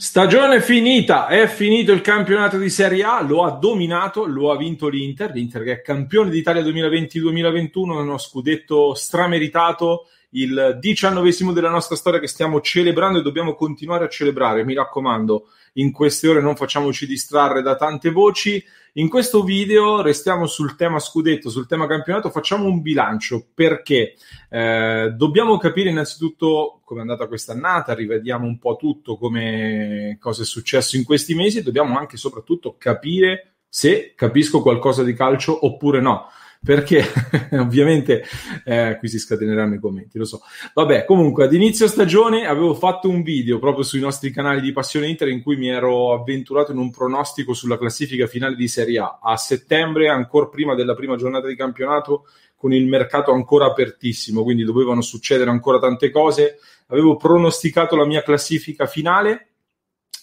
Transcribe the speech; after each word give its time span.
Stagione 0.00 0.62
finita, 0.62 1.26
è 1.26 1.48
finito 1.48 1.90
il 1.90 2.02
campionato 2.02 2.56
di 2.56 2.70
Serie 2.70 3.02
A, 3.02 3.20
lo 3.20 3.42
ha 3.42 3.50
dominato, 3.50 4.26
lo 4.26 4.52
ha 4.52 4.56
vinto 4.56 4.86
l'Inter, 4.86 5.32
l'Inter 5.32 5.64
che 5.64 5.72
è 5.72 5.82
campione 5.82 6.30
d'Italia 6.30 6.62
2020-2021, 6.62 7.72
uno 7.74 8.16
scudetto 8.16 8.94
strameritato, 8.94 10.06
il 10.30 10.76
diciannovesimo 10.78 11.52
della 11.52 11.68
nostra 11.68 11.96
storia 11.96 12.20
che 12.20 12.28
stiamo 12.28 12.60
celebrando 12.60 13.18
e 13.18 13.22
dobbiamo 13.22 13.56
continuare 13.56 14.04
a 14.04 14.08
celebrare, 14.08 14.64
mi 14.64 14.74
raccomando, 14.74 15.48
in 15.74 15.90
queste 15.90 16.28
ore 16.28 16.40
non 16.40 16.54
facciamoci 16.54 17.04
distrarre 17.04 17.60
da 17.60 17.74
tante 17.74 18.12
voci. 18.12 18.64
In 18.94 19.08
questo 19.08 19.44
video 19.44 20.00
restiamo 20.00 20.46
sul 20.46 20.74
tema 20.74 20.98
scudetto, 20.98 21.50
sul 21.50 21.66
tema 21.66 21.86
campionato, 21.86 22.30
facciamo 22.30 22.64
un 22.64 22.80
bilancio. 22.80 23.46
Perché? 23.52 24.14
Eh, 24.48 25.12
dobbiamo 25.14 25.58
capire 25.58 25.90
innanzitutto 25.90 26.80
come 26.84 27.00
è 27.00 27.02
andata 27.02 27.28
quest'annata, 27.28 27.94
rivediamo 27.94 28.46
un 28.46 28.58
po' 28.58 28.76
tutto, 28.76 29.18
come 29.18 30.16
cosa 30.18 30.42
è 30.42 30.46
successo 30.46 30.96
in 30.96 31.04
questi 31.04 31.34
mesi 31.34 31.62
dobbiamo 31.62 31.98
anche 31.98 32.14
e 32.14 32.18
soprattutto 32.18 32.76
capire 32.78 33.56
se 33.68 34.14
capisco 34.16 34.62
qualcosa 34.62 35.04
di 35.04 35.12
calcio 35.12 35.66
oppure 35.66 36.00
no 36.00 36.28
perché 36.64 37.04
ovviamente 37.52 38.24
eh, 38.64 38.96
qui 38.98 39.08
si 39.08 39.18
scateneranno 39.18 39.74
i 39.74 39.80
commenti, 39.80 40.18
lo 40.18 40.24
so. 40.24 40.40
Vabbè, 40.74 41.04
comunque 41.04 41.44
ad 41.44 41.52
inizio 41.52 41.86
stagione 41.86 42.46
avevo 42.46 42.74
fatto 42.74 43.08
un 43.08 43.22
video 43.22 43.58
proprio 43.58 43.84
sui 43.84 44.00
nostri 44.00 44.30
canali 44.30 44.60
di 44.60 44.72
Passione 44.72 45.08
Inter 45.08 45.28
in 45.28 45.42
cui 45.42 45.56
mi 45.56 45.68
ero 45.68 46.12
avventurato 46.12 46.72
in 46.72 46.78
un 46.78 46.90
pronostico 46.90 47.54
sulla 47.54 47.78
classifica 47.78 48.26
finale 48.26 48.56
di 48.56 48.68
Serie 48.68 48.98
A. 48.98 49.18
A 49.22 49.36
settembre, 49.36 50.08
ancora 50.08 50.48
prima 50.48 50.74
della 50.74 50.94
prima 50.94 51.16
giornata 51.16 51.46
di 51.46 51.56
campionato, 51.56 52.26
con 52.56 52.72
il 52.72 52.86
mercato 52.86 53.32
ancora 53.32 53.66
apertissimo, 53.66 54.42
quindi 54.42 54.64
dovevano 54.64 55.00
succedere 55.00 55.50
ancora 55.50 55.78
tante 55.78 56.10
cose. 56.10 56.58
Avevo 56.88 57.16
pronosticato 57.16 57.94
la 57.94 58.06
mia 58.06 58.22
classifica 58.22 58.86
finale 58.86 59.48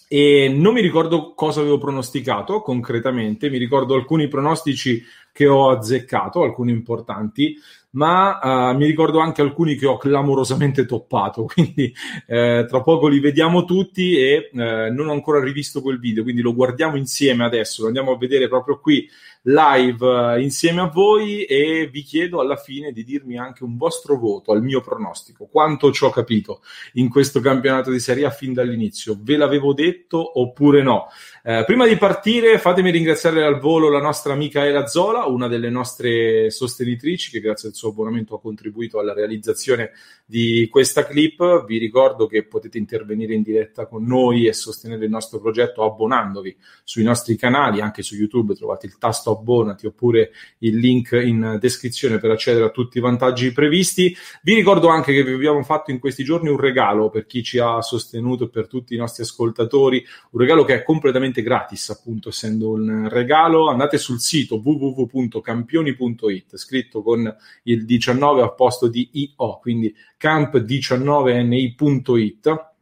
e 0.08 0.52
non 0.54 0.74
mi 0.74 0.80
ricordo 0.80 1.34
cosa 1.34 1.60
avevo 1.60 1.78
pronosticato 1.78 2.60
concretamente, 2.60 3.50
mi 3.50 3.58
ricordo 3.58 3.94
alcuni 3.94 4.28
pronostici 4.28 5.02
che 5.36 5.46
ho 5.46 5.68
azzeccato, 5.68 6.42
alcuni 6.42 6.72
importanti, 6.72 7.54
ma 7.90 8.70
uh, 8.70 8.76
mi 8.76 8.86
ricordo 8.86 9.18
anche 9.18 9.42
alcuni 9.42 9.74
che 9.74 9.84
ho 9.84 9.98
clamorosamente 9.98 10.86
toppato, 10.86 11.44
quindi 11.52 11.92
eh, 12.26 12.64
tra 12.66 12.80
poco 12.80 13.06
li 13.06 13.20
vediamo 13.20 13.66
tutti 13.66 14.16
e 14.16 14.50
eh, 14.50 14.90
non 14.90 15.08
ho 15.08 15.12
ancora 15.12 15.42
rivisto 15.42 15.82
quel 15.82 15.98
video, 15.98 16.22
quindi 16.22 16.40
lo 16.40 16.54
guardiamo 16.54 16.96
insieme 16.96 17.44
adesso, 17.44 17.82
lo 17.82 17.88
andiamo 17.88 18.12
a 18.12 18.16
vedere 18.16 18.48
proprio 18.48 18.80
qui 18.80 19.06
live 19.48 20.34
eh, 20.34 20.42
insieme 20.42 20.80
a 20.80 20.88
voi 20.88 21.44
e 21.44 21.88
vi 21.90 22.02
chiedo 22.02 22.40
alla 22.40 22.56
fine 22.56 22.90
di 22.90 23.04
dirmi 23.04 23.38
anche 23.38 23.62
un 23.62 23.76
vostro 23.76 24.18
voto 24.18 24.50
al 24.50 24.62
mio 24.62 24.80
pronostico, 24.80 25.46
quanto 25.46 25.92
ci 25.92 26.04
ho 26.04 26.10
capito 26.10 26.62
in 26.94 27.08
questo 27.08 27.40
campionato 27.40 27.90
di 27.90 28.00
Serie 28.00 28.24
A 28.24 28.30
fin 28.30 28.52
dall'inizio, 28.52 29.16
ve 29.20 29.36
l'avevo 29.36 29.72
detto 29.72 30.40
oppure 30.40 30.82
no? 30.82 31.06
Eh, 31.44 31.62
prima 31.64 31.86
di 31.86 31.96
partire 31.96 32.58
fatemi 32.58 32.90
ringraziare 32.90 33.44
al 33.44 33.60
volo 33.60 33.88
la 33.88 34.00
nostra 34.00 34.32
amica 34.32 34.64
Ela 34.64 34.86
Zola, 34.86 35.26
una 35.26 35.46
delle 35.46 35.70
nostre 35.70 36.50
sostenitrici 36.50 37.30
che 37.30 37.40
grazie 37.40 37.68
al 37.68 37.74
suo 37.74 37.90
abbonamento 37.90 38.34
ha 38.34 38.40
contribuito 38.40 38.98
alla 38.98 39.12
realizzazione 39.12 39.92
di 40.24 40.66
questa 40.68 41.06
clip. 41.06 41.64
Vi 41.64 41.78
ricordo 41.78 42.26
che 42.26 42.44
potete 42.44 42.78
intervenire 42.78 43.34
in 43.34 43.42
diretta 43.42 43.86
con 43.86 44.04
noi 44.04 44.46
e 44.46 44.52
sostenere 44.52 45.04
il 45.04 45.10
nostro 45.10 45.38
progetto 45.38 45.84
abbonandovi 45.84 46.56
sui 46.82 47.04
nostri 47.04 47.36
canali, 47.36 47.80
anche 47.80 48.02
su 48.02 48.16
YouTube 48.16 48.54
trovate 48.54 48.86
il 48.86 48.98
tasto 48.98 49.35
abbonati 49.36 49.86
oppure 49.86 50.30
il 50.58 50.78
link 50.78 51.12
in 51.12 51.58
descrizione 51.60 52.18
per 52.18 52.30
accedere 52.30 52.64
a 52.64 52.70
tutti 52.70 52.96
i 52.98 53.00
vantaggi 53.00 53.52
previsti. 53.52 54.16
Vi 54.42 54.54
ricordo 54.54 54.88
anche 54.88 55.12
che 55.12 55.24
vi 55.24 55.32
abbiamo 55.32 55.62
fatto 55.62 55.90
in 55.90 55.98
questi 55.98 56.24
giorni 56.24 56.48
un 56.48 56.58
regalo 56.58 57.10
per 57.10 57.26
chi 57.26 57.42
ci 57.42 57.58
ha 57.58 57.82
sostenuto 57.82 58.44
e 58.44 58.48
per 58.48 58.66
tutti 58.66 58.94
i 58.94 58.98
nostri 58.98 59.22
ascoltatori, 59.22 60.02
un 60.30 60.40
regalo 60.40 60.64
che 60.64 60.74
è 60.74 60.82
completamente 60.82 61.42
gratis, 61.42 61.90
appunto 61.90 62.30
essendo 62.30 62.70
un 62.70 63.08
regalo. 63.08 63.68
Andate 63.68 63.98
sul 63.98 64.20
sito 64.20 64.60
www.campioni.it, 64.62 66.56
scritto 66.56 67.02
con 67.02 67.34
il 67.64 67.84
19 67.84 68.42
al 68.42 68.54
posto 68.54 68.86
di 68.88 69.10
IO, 69.12 69.58
quindi 69.58 69.94
camp19ni.it 70.20 72.74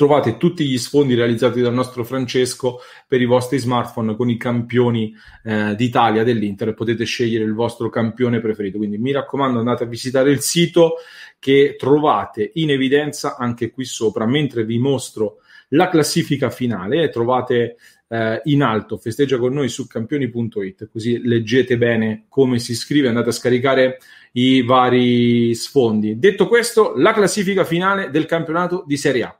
trovate 0.00 0.38
tutti 0.38 0.66
gli 0.66 0.78
sfondi 0.78 1.14
realizzati 1.14 1.60
dal 1.60 1.74
nostro 1.74 2.04
Francesco 2.04 2.78
per 3.06 3.20
i 3.20 3.26
vostri 3.26 3.58
smartphone 3.58 4.16
con 4.16 4.30
i 4.30 4.38
campioni 4.38 5.14
eh, 5.44 5.74
d'Italia 5.74 6.24
dell'Inter 6.24 6.68
e 6.68 6.72
potete 6.72 7.04
scegliere 7.04 7.44
il 7.44 7.52
vostro 7.52 7.90
campione 7.90 8.40
preferito. 8.40 8.78
Quindi 8.78 8.96
mi 8.96 9.12
raccomando 9.12 9.58
andate 9.58 9.84
a 9.84 9.86
visitare 9.86 10.30
il 10.30 10.40
sito 10.40 10.94
che 11.38 11.76
trovate 11.78 12.50
in 12.54 12.70
evidenza 12.70 13.36
anche 13.36 13.70
qui 13.70 13.84
sopra 13.84 14.24
mentre 14.24 14.64
vi 14.64 14.78
mostro 14.78 15.40
la 15.68 15.90
classifica 15.90 16.48
finale 16.48 17.02
e 17.02 17.10
trovate 17.10 17.76
eh, 18.08 18.40
in 18.44 18.62
alto 18.62 18.96
festeggia 18.96 19.36
con 19.36 19.52
noi 19.52 19.68
su 19.68 19.86
campioni.it 19.86 20.88
così 20.90 21.20
leggete 21.22 21.76
bene 21.76 22.24
come 22.30 22.58
si 22.58 22.74
scrive 22.74 23.08
andate 23.08 23.28
a 23.28 23.32
scaricare 23.32 23.98
i 24.32 24.62
vari 24.62 25.54
sfondi. 25.54 26.18
Detto 26.18 26.48
questo, 26.48 26.94
la 26.96 27.12
classifica 27.12 27.64
finale 27.64 28.08
del 28.08 28.24
campionato 28.24 28.82
di 28.86 28.96
Serie 28.96 29.24
A. 29.24 29.39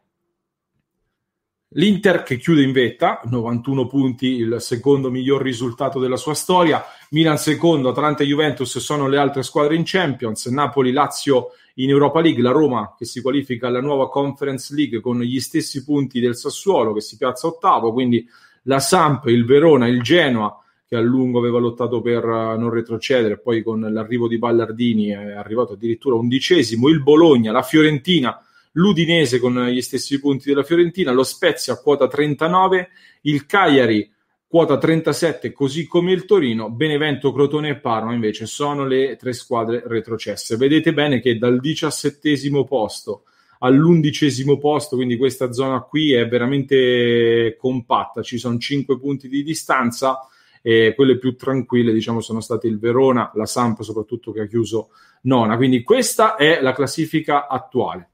L'Inter 1.74 2.24
che 2.24 2.36
chiude 2.36 2.62
in 2.62 2.72
vetta, 2.72 3.20
91 3.26 3.86
punti, 3.86 4.26
il 4.26 4.56
secondo 4.58 5.08
miglior 5.08 5.40
risultato 5.40 6.00
della 6.00 6.16
sua 6.16 6.34
storia. 6.34 6.82
Milan 7.10 7.38
secondo, 7.38 7.90
Atalanta 7.90 8.24
e 8.24 8.26
Juventus 8.26 8.76
sono 8.78 9.06
le 9.06 9.18
altre 9.18 9.44
squadre 9.44 9.76
in 9.76 9.84
Champions. 9.84 10.46
Napoli, 10.46 10.90
Lazio 10.90 11.50
in 11.74 11.88
Europa 11.90 12.20
League. 12.20 12.42
La 12.42 12.50
Roma 12.50 12.96
che 12.98 13.04
si 13.04 13.22
qualifica 13.22 13.68
alla 13.68 13.80
nuova 13.80 14.08
Conference 14.08 14.74
League 14.74 15.00
con 15.00 15.20
gli 15.20 15.38
stessi 15.38 15.84
punti 15.84 16.18
del 16.18 16.34
Sassuolo 16.34 16.92
che 16.92 17.00
si 17.00 17.16
piazza 17.16 17.46
ottavo. 17.46 17.92
Quindi 17.92 18.28
la 18.62 18.80
Samp, 18.80 19.26
il 19.26 19.44
Verona, 19.44 19.86
il 19.86 20.02
Genoa 20.02 20.60
che 20.84 20.96
a 20.96 21.00
lungo 21.00 21.38
aveva 21.38 21.60
lottato 21.60 22.00
per 22.00 22.24
non 22.24 22.70
retrocedere. 22.70 23.38
Poi 23.38 23.62
con 23.62 23.80
l'arrivo 23.80 24.26
di 24.26 24.38
Ballardini 24.38 25.10
è 25.10 25.34
arrivato 25.34 25.74
addirittura 25.74 26.16
undicesimo. 26.16 26.88
Il 26.88 27.00
Bologna, 27.00 27.52
la 27.52 27.62
Fiorentina 27.62 28.44
l'Udinese 28.72 29.38
con 29.38 29.66
gli 29.66 29.80
stessi 29.80 30.20
punti 30.20 30.48
della 30.48 30.62
Fiorentina, 30.62 31.12
lo 31.12 31.24
Spezia 31.24 31.76
quota 31.76 32.06
39, 32.06 32.88
il 33.22 33.46
Cagliari 33.46 34.10
quota 34.46 34.78
37, 34.78 35.52
così 35.52 35.86
come 35.86 36.12
il 36.12 36.24
Torino, 36.24 36.70
Benevento, 36.70 37.32
Crotone 37.32 37.68
e 37.68 37.76
Parma 37.76 38.12
invece 38.12 38.46
sono 38.46 38.84
le 38.84 39.14
tre 39.16 39.32
squadre 39.32 39.82
retrocesse. 39.86 40.56
Vedete 40.56 40.92
bene 40.92 41.20
che 41.20 41.38
dal 41.38 41.60
diciassettesimo 41.60 42.64
posto 42.64 43.24
all'undicesimo 43.60 44.58
posto, 44.58 44.96
quindi 44.96 45.16
questa 45.16 45.52
zona 45.52 45.80
qui 45.80 46.12
è 46.12 46.26
veramente 46.26 47.56
compatta, 47.58 48.22
ci 48.22 48.38
sono 48.38 48.58
cinque 48.58 48.98
punti 48.98 49.28
di 49.28 49.42
distanza 49.42 50.26
e 50.62 50.94
quelle 50.94 51.16
più 51.18 51.36
tranquille 51.36 51.92
diciamo 51.92 52.20
sono 52.20 52.40
state 52.40 52.66
il 52.66 52.78
Verona, 52.78 53.30
la 53.34 53.46
Samp 53.46 53.82
soprattutto 53.82 54.32
che 54.32 54.40
ha 54.40 54.46
chiuso 54.46 54.90
nona, 55.22 55.56
quindi 55.56 55.82
questa 55.82 56.36
è 56.36 56.60
la 56.60 56.72
classifica 56.72 57.46
attuale. 57.48 58.08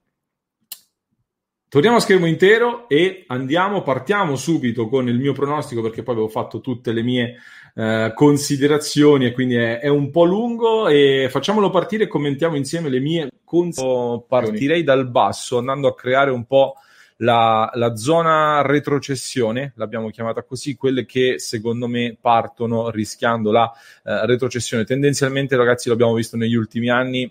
Torniamo 1.77 2.01
a 2.01 2.01
schermo 2.01 2.25
intero 2.25 2.89
e 2.89 3.25
andiamo, 3.27 3.83
partiamo 3.83 4.35
subito 4.37 4.89
con 4.89 5.09
il 5.09 5.19
mio 5.19 5.35
pronostico 5.35 5.83
perché 5.83 6.03
poi 6.03 6.15
avevo 6.15 6.31
fatto 6.31 6.63
tutte 6.63 6.91
le 6.91 7.03
mie 7.03 7.37
eh, 7.75 8.13
considerazioni 8.15 9.27
e 9.27 9.33
quindi 9.33 9.57
è, 9.57 9.81
è, 9.81 9.89
un 9.89 10.11
po' 10.11 10.25
lungo 10.25 10.89
e 10.89 11.29
facciamolo 11.31 11.69
partire 11.69 12.05
e 12.05 12.09
commentiamo 12.09 12.57
insieme 12.57 12.89
le 12.89 13.01
mie 13.01 13.29
considerazioni. 13.45 14.25
Partirei 14.27 14.85
dal 14.85 15.07
basso 15.11 15.59
andando 15.59 15.89
a 15.89 15.95
creare 15.95 16.31
un 16.31 16.47
po' 16.47 16.77
la, 17.17 17.71
la, 17.75 17.95
zona 17.95 18.63
retrocessione, 18.63 19.75
l'abbiamo 19.77 20.09
chiamata 20.09 20.45
così, 20.45 20.77
quelle 20.77 21.05
che 21.05 21.39
secondo 21.39 21.89
me 21.89 22.17
partono 22.19 22.89
rischiando 22.89 23.53
la 23.53 23.71
eh, 24.03 24.25
retrocessione. 24.25 24.85
Tendenzialmente, 24.85 25.57
ragazzi, 25.57 25.91
l'abbiamo 25.91 26.15
visto 26.15 26.39
negli 26.39 26.55
ultimi 26.55 26.89
anni, 26.89 27.31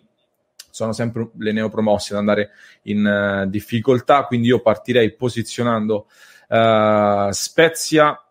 sono 0.75 0.91
sempre 0.91 1.29
le 1.37 1.53
neopromosse 1.53 2.11
ad 2.11 2.19
andare 2.19 2.49
in 2.83 3.05
uh, 3.45 3.49
difficoltà, 3.49 4.25
quindi 4.25 4.47
io 4.47 4.59
partirei 4.59 5.15
posizionando 5.15 6.09
uh, 6.49 7.31
Spezia, 7.31 8.21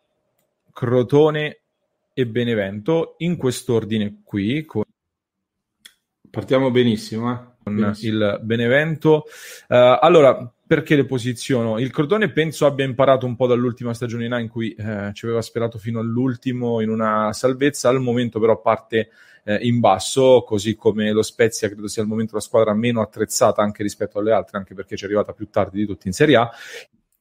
Crotone 0.71 1.61
e 2.13 2.27
Benevento 2.27 3.15
in 3.19 3.39
quest'ordine 3.39 4.21
qui. 4.23 4.63
Con... 4.67 4.83
Partiamo 6.31 6.71
benissimo, 6.71 7.33
eh? 7.33 7.54
Con 7.65 7.75
benissimo. 7.75 8.13
il 8.13 8.41
Benevento. 8.43 9.25
Uh, 9.69 9.99
allora, 10.01 10.53
perché 10.67 10.97
le 10.97 11.05
posiziono? 11.05 11.79
Il 11.79 11.91
Crotone 11.91 12.31
penso 12.31 12.67
abbia 12.67 12.85
imparato 12.85 13.27
un 13.27 13.37
po' 13.37 13.47
dall'ultima 13.47 13.93
stagione 13.93 14.27
in 14.27 14.33
A 14.33 14.41
in 14.41 14.49
cui 14.49 14.73
eh, 14.73 15.11
ci 15.13 15.25
aveva 15.25 15.43
sperato 15.43 15.79
fino 15.79 16.01
all'ultimo 16.01 16.81
in 16.81 16.89
una 16.89 17.33
salvezza, 17.33 17.89
al 17.89 18.01
momento 18.01 18.41
però 18.41 18.61
parte 18.61 19.11
eh, 19.45 19.59
in 19.63 19.81
basso, 19.81 20.43
così 20.47 20.75
come 20.75 21.13
lo 21.13 21.23
Spezia 21.23 21.69
credo 21.69 21.87
sia 21.87 22.03
al 22.03 22.09
momento 22.09 22.35
la 22.35 22.41
squadra 22.41 22.73
meno 22.73 23.03
attrezzata 23.03 23.63
anche 23.63 23.83
rispetto 23.83 24.19
alle 24.19 24.33
altre, 24.33 24.59
anche 24.59 24.75
perché 24.75 24.97
ci 24.97 25.05
è 25.05 25.07
arrivata 25.07 25.33
più 25.33 25.49
tardi 25.51 25.79
di 25.79 25.87
tutti 25.87 26.07
in 26.07 26.15
Serie 26.15 26.37
A. 26.37 26.51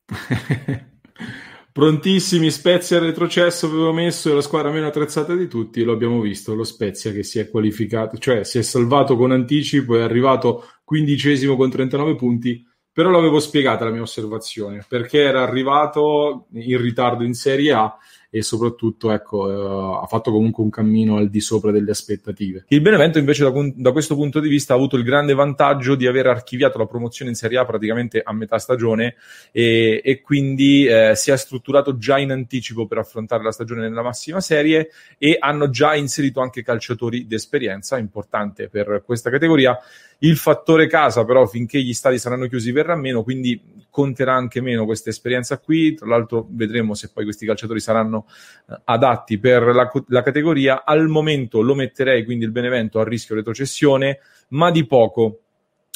Prontissimi, 1.74 2.52
Spezia 2.52 3.00
retrocesso 3.00 3.66
avevo 3.66 3.92
messo 3.94 4.32
la 4.36 4.42
squadra 4.42 4.70
meno 4.70 4.86
attrezzata 4.86 5.34
di 5.34 5.48
tutti, 5.48 5.82
lo 5.82 5.94
abbiamo 5.94 6.22
visto, 6.22 6.54
lo 6.54 6.64
Spezia 6.64 7.12
che 7.12 7.24
si 7.24 7.40
è 7.40 7.50
qualificato, 7.50 8.20
cioè 8.20 8.44
si 8.44 8.60
è 8.60 8.62
salvato 8.62 9.18
con 9.18 9.32
anticipo, 9.32 9.98
è 9.98 10.02
arrivato 10.02 10.68
quindicesimo 10.84 11.56
con 11.56 11.72
39 11.72 12.14
punti, 12.14 12.64
però 12.92 13.10
l'avevo 13.10 13.40
spiegata 13.40 13.86
la 13.86 13.90
mia 13.90 14.04
osservazione, 14.04 14.86
perché 14.88 15.22
era 15.22 15.42
arrivato 15.42 16.46
in 16.52 16.80
ritardo 16.80 17.24
in 17.24 17.34
Serie 17.34 17.74
A 17.74 17.98
e 18.36 18.42
soprattutto 18.42 19.12
ecco, 19.12 19.46
uh, 19.46 20.02
ha 20.02 20.08
fatto 20.08 20.32
comunque 20.32 20.64
un 20.64 20.72
cammino 20.72 21.18
al 21.18 21.30
di 21.30 21.40
sopra 21.40 21.70
delle 21.70 21.92
aspettative. 21.92 22.66
Il 22.70 22.82
Benevento 22.82 23.20
invece 23.20 23.44
da, 23.44 23.52
da, 23.76 23.92
questo 23.92 24.16
punto 24.16 24.40
di 24.40 24.50
vista 24.50 24.74
ha 24.74 24.76
avuto 24.76 24.98
il 24.98 25.04
grande 25.04 25.36
vantaggio 25.36 25.94
di 25.94 26.08
aver 26.08 26.26
archiviato 26.26 26.80
la 26.80 26.88
promozione 26.88 27.30
in 27.30 27.38
Serie 27.38 27.60
A 27.60 27.66
praticamente 27.66 28.24
a 28.24 28.34
metà 28.34 28.58
stagione 28.58 29.18
e, 29.52 30.02
e 30.04 30.22
quindi 30.22 30.84
eh, 30.88 31.12
si 31.14 31.30
è 31.30 31.38
strutturato 31.38 31.96
già 32.00 32.18
in 32.18 32.32
anticipo 32.32 32.88
per 32.88 32.98
affrontare 32.98 33.44
la 33.44 33.52
stagione 33.52 33.82
nella 33.82 34.02
massima 34.02 34.42
serie 34.42 34.90
e 35.20 35.38
hanno 35.40 35.70
già 35.70 35.94
inserito 35.94 36.42
anche 36.42 36.64
calciatori 36.64 37.28
d'esperienza, 37.28 38.00
importante 38.00 38.68
per 38.68 39.04
questa 39.06 39.30
categoria. 39.30 39.78
Il 40.24 40.38
fattore 40.38 40.88
casa, 40.88 41.26
però, 41.26 41.46
finché 41.46 41.82
gli 41.82 41.92
stadi 41.92 42.18
saranno 42.18 42.48
chiusi, 42.48 42.72
verrà 42.72 42.96
meno, 42.96 43.24
quindi 43.24 43.62
conterà 43.90 44.34
anche 44.34 44.62
meno 44.62 44.86
questa 44.86 45.10
esperienza 45.10 45.60
qui. 45.60 45.96
Tra 45.96 46.08
l'altro, 46.08 46.48
vedremo 46.50 46.94
se 46.94 47.12
poi 47.12 47.26
questi 47.26 47.46
calciatori 47.46 47.82
saranno 47.82 48.26
eh, 48.70 48.82
adatti 48.86 49.38
per 49.38 49.64
la, 49.76 49.92
la, 50.08 50.22
categoria. 50.22 50.86
Al 50.86 51.10
momento 51.10 51.62
lo 51.62 51.76
metterei 51.76 52.24
quindi 52.24 52.46
il 52.46 52.52
Benevento 52.52 53.02
a 53.02 53.04
rischio 53.04 53.36
retrocessione, 53.36 54.20
ma 54.50 54.72
di 54.72 54.88
poco. 54.88 55.40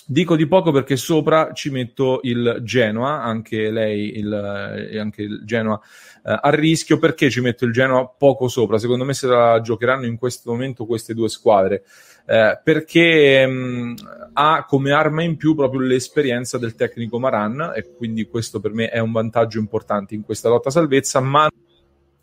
Dico 0.09 0.37
di 0.37 0.47
poco 0.47 0.71
perché 0.71 0.95
sopra 0.95 1.51
ci 1.51 1.69
metto 1.69 2.21
il 2.23 2.59
Genoa, 2.61 3.21
anche 3.21 3.69
lei, 3.69 4.17
il, 4.17 4.31
eh, 4.31 4.97
anche 4.97 5.23
il 5.23 5.41
Genoa 5.43 5.77
eh, 6.23 6.39
a 6.41 6.49
rischio. 6.49 6.97
Perché 6.97 7.29
ci 7.29 7.41
metto 7.41 7.65
il 7.65 7.73
Genoa 7.73 8.07
poco 8.07 8.47
sopra? 8.47 8.77
Secondo 8.77 9.03
me 9.03 9.13
se 9.13 9.27
la 9.27 9.59
giocheranno 9.59 10.05
in 10.05 10.17
questo 10.17 10.51
momento 10.51 10.85
queste 10.85 11.13
due 11.13 11.27
squadre. 11.27 11.83
Eh, 12.25 12.57
perché 12.63 13.45
mh, 13.45 13.51
mm, 13.51 13.95
ha 14.31 14.63
come 14.65 14.93
arma 14.93 15.23
in 15.23 15.35
più 15.35 15.55
proprio 15.55 15.81
l'esperienza 15.81 16.57
del 16.57 16.75
tecnico 16.75 17.19
Maran 17.19 17.73
e 17.75 17.91
quindi 17.93 18.27
questo 18.27 18.61
per 18.61 18.71
me 18.71 18.87
è 18.87 18.99
un 18.99 19.11
vantaggio 19.11 19.59
importante 19.59 20.15
in 20.15 20.23
questa 20.23 20.47
lotta 20.47 20.69
salvezza, 20.69 21.19
ma... 21.19 21.49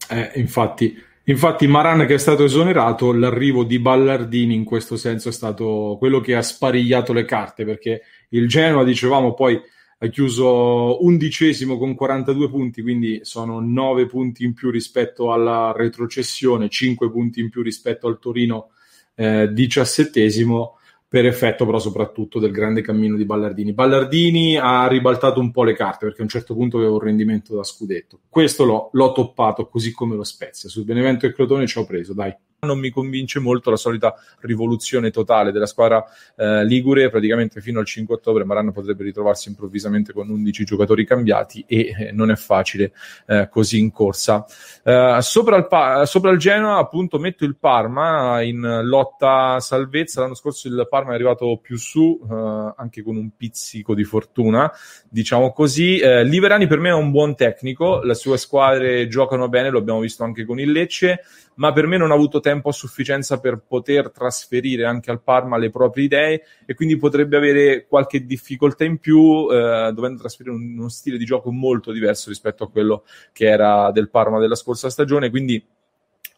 Eh, 0.08 0.32
infatti 0.36 0.96
Infatti, 1.26 1.66
Maran 1.66 2.06
che 2.06 2.14
è 2.14 2.18
stato 2.18 2.44
esonerato, 2.44 3.10
l'arrivo 3.12 3.64
di 3.64 3.78
Ballardini 3.78 4.54
in 4.54 4.64
questo 4.64 4.96
senso 4.98 5.30
è 5.30 5.32
stato 5.32 5.96
quello 5.98 6.20
che 6.20 6.34
ha 6.34 6.42
sparigliato 6.42 7.14
le 7.14 7.24
carte 7.24 7.64
perché 7.64 8.02
il 8.30 8.46
Genoa, 8.46 8.84
dicevamo, 8.84 9.32
poi 9.32 9.58
ha 9.98 10.06
chiuso 10.08 11.02
undicesimo 11.02 11.78
con 11.78 11.94
42 11.94 12.50
punti, 12.50 12.82
quindi 12.82 13.20
sono 13.22 13.58
9 13.60 14.06
punti 14.06 14.44
in 14.44 14.52
più 14.52 14.70
rispetto 14.70 15.32
alla 15.32 15.72
retrocessione, 15.74 16.68
5 16.68 17.10
punti 17.10 17.40
in 17.40 17.48
più 17.48 17.62
rispetto 17.62 18.06
al 18.06 18.18
Torino 18.18 18.72
eh, 19.14 19.50
diciassettesimo 19.50 20.78
per 21.14 21.26
effetto 21.26 21.64
però 21.64 21.78
soprattutto 21.78 22.40
del 22.40 22.50
grande 22.50 22.80
cammino 22.80 23.16
di 23.16 23.24
Ballardini. 23.24 23.72
Ballardini 23.72 24.56
ha 24.56 24.88
ribaltato 24.88 25.38
un 25.38 25.52
po' 25.52 25.62
le 25.62 25.74
carte 25.74 26.06
perché 26.06 26.22
a 26.22 26.24
un 26.24 26.28
certo 26.28 26.54
punto 26.54 26.78
aveva 26.78 26.94
un 26.94 26.98
rendimento 26.98 27.54
da 27.54 27.62
scudetto. 27.62 28.18
Questo 28.28 28.64
l'ho, 28.64 28.88
l'ho 28.90 29.12
toppato 29.12 29.68
così 29.68 29.92
come 29.92 30.16
lo 30.16 30.24
Spezia. 30.24 30.68
Sul 30.68 30.82
Benevento 30.82 31.24
e 31.24 31.32
Crotone 31.32 31.68
ci 31.68 31.78
ho 31.78 31.84
preso, 31.84 32.14
dai 32.14 32.34
non 32.64 32.78
mi 32.78 32.90
convince 32.90 33.38
molto 33.38 33.70
la 33.70 33.76
solita 33.76 34.14
rivoluzione 34.40 35.10
totale 35.10 35.52
della 35.52 35.66
squadra 35.66 36.04
eh, 36.36 36.64
Ligure, 36.64 37.10
praticamente 37.10 37.60
fino 37.60 37.80
al 37.80 37.86
5 37.86 38.14
ottobre 38.14 38.44
Maranno 38.44 38.72
potrebbe 38.72 39.04
ritrovarsi 39.04 39.48
improvvisamente 39.48 40.12
con 40.12 40.28
11 40.28 40.64
giocatori 40.64 41.04
cambiati 41.04 41.64
e 41.66 41.94
eh, 41.96 42.12
non 42.12 42.30
è 42.30 42.36
facile 42.36 42.92
eh, 43.26 43.48
così 43.50 43.78
in 43.78 43.90
corsa. 43.90 44.44
Eh, 44.82 45.18
sopra 45.20 45.56
il, 45.56 45.66
pa- 45.66 46.04
sopra, 46.06 46.30
il 46.30 46.38
Genoa 46.38 46.78
appunto 46.78 47.18
metto 47.18 47.44
il 47.44 47.56
Parma 47.56 48.42
in 48.42 48.80
lotta 48.82 49.60
salvezza, 49.60 50.20
l'anno 50.20 50.34
scorso 50.34 50.68
il 50.68 50.86
Parma 50.88 51.12
è 51.12 51.14
arrivato 51.14 51.58
più 51.62 51.76
su 51.76 52.20
eh, 52.28 52.72
anche 52.76 53.02
con 53.02 53.16
un 53.16 53.30
pizzico 53.36 53.94
di 53.94 54.04
fortuna, 54.04 54.70
diciamo 55.08 55.52
così. 55.52 56.02
Liverani 56.24 56.66
per 56.66 56.78
me 56.78 56.90
è 56.90 56.94
un 56.94 57.10
buon 57.10 57.34
tecnico, 57.34 58.02
le 58.02 58.14
sue 58.14 58.36
squadre 58.36 59.08
giocano 59.08 59.48
bene, 59.48 59.70
lo 59.70 59.78
abbiamo 59.78 60.00
visto 60.00 60.24
anche 60.24 60.44
con 60.44 60.58
il 60.58 60.70
Lecce 60.70 61.20
ma 61.56 61.72
per 61.72 61.86
me 61.86 61.96
non 61.96 62.10
ha 62.10 62.14
avuto 62.14 62.40
tempo 62.40 62.68
a 62.68 62.72
sufficienza 62.72 63.38
per 63.40 63.62
poter 63.66 64.10
trasferire 64.10 64.84
anche 64.84 65.10
al 65.10 65.22
Parma 65.22 65.56
le 65.56 65.70
proprie 65.70 66.04
idee 66.04 66.42
e 66.66 66.74
quindi 66.74 66.96
potrebbe 66.96 67.36
avere 67.36 67.86
qualche 67.86 68.24
difficoltà 68.24 68.84
in 68.84 68.98
più 68.98 69.48
eh, 69.50 69.92
dovendo 69.94 70.20
trasferire 70.20 70.54
un, 70.54 70.76
uno 70.76 70.88
stile 70.88 71.18
di 71.18 71.24
gioco 71.24 71.50
molto 71.52 71.92
diverso 71.92 72.28
rispetto 72.28 72.64
a 72.64 72.70
quello 72.70 73.04
che 73.32 73.46
era 73.46 73.90
del 73.92 74.10
Parma 74.10 74.38
della 74.38 74.54
scorsa 74.54 74.90
stagione, 74.90 75.30
quindi 75.30 75.64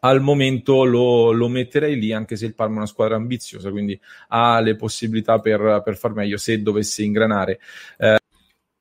al 0.00 0.20
momento 0.20 0.84
lo, 0.84 1.32
lo, 1.32 1.48
metterei 1.48 1.98
lì, 1.98 2.12
anche 2.12 2.36
se 2.36 2.46
il 2.46 2.54
Parma 2.54 2.74
è 2.74 2.78
una 2.78 2.86
squadra 2.86 3.16
ambiziosa, 3.16 3.70
quindi 3.70 3.98
ha 4.28 4.60
le 4.60 4.76
possibilità 4.76 5.40
per, 5.40 5.80
per 5.84 5.96
far 5.96 6.12
meglio 6.12 6.36
se 6.36 6.62
dovesse 6.62 7.02
ingranare. 7.02 7.58
Eh, 7.96 8.18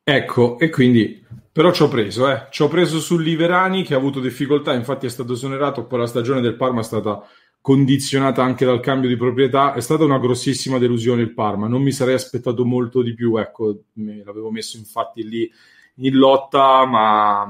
ecco, 0.03 0.59
e 0.59 0.69
quindi 0.69 1.25
però 1.56 1.72
ci 1.72 1.84
ho 1.84 1.88
preso, 1.88 2.30
eh. 2.30 2.48
Ci 2.50 2.63
ho 2.63 2.68
preso 2.68 3.00
su 3.00 3.18
Liverani 3.18 3.84
che 3.84 3.94
ha 3.94 3.98
avuto 3.98 4.19
difficoltà, 4.19 4.74
infatti 4.74 5.06
è 5.06 5.10
stato 5.10 5.31
esonerato, 5.31 5.85
poi 5.85 6.00
la 6.00 6.06
stagione 6.06 6.42
del 6.42 6.57
Parma 6.57 6.81
è 6.81 6.83
stata 6.83 7.26
condizionata 7.62 8.44
anche 8.44 8.66
dal 8.66 8.81
cambio 8.81 9.07
di 9.07 9.16
proprietà. 9.16 9.74
È 9.74 9.80
stata 9.80 10.04
una 10.04 10.19
grossissima 10.19 10.80
delusione 10.80 11.21
il 11.21 11.33
Parma, 11.33 11.69
non 11.69 11.81
mi 11.81 11.94
sarei 11.94 12.16
aspettato 12.16 12.66
molto 12.66 13.02
di 13.02 13.14
più, 13.14 13.38
ecco, 13.38 13.83
me 13.94 14.21
l'avevo 14.26 14.52
messo 14.52 14.76
infatti 14.76 15.26
lì 15.26 15.50
in 16.00 16.18
lotta, 16.18 16.85
ma 16.85 17.50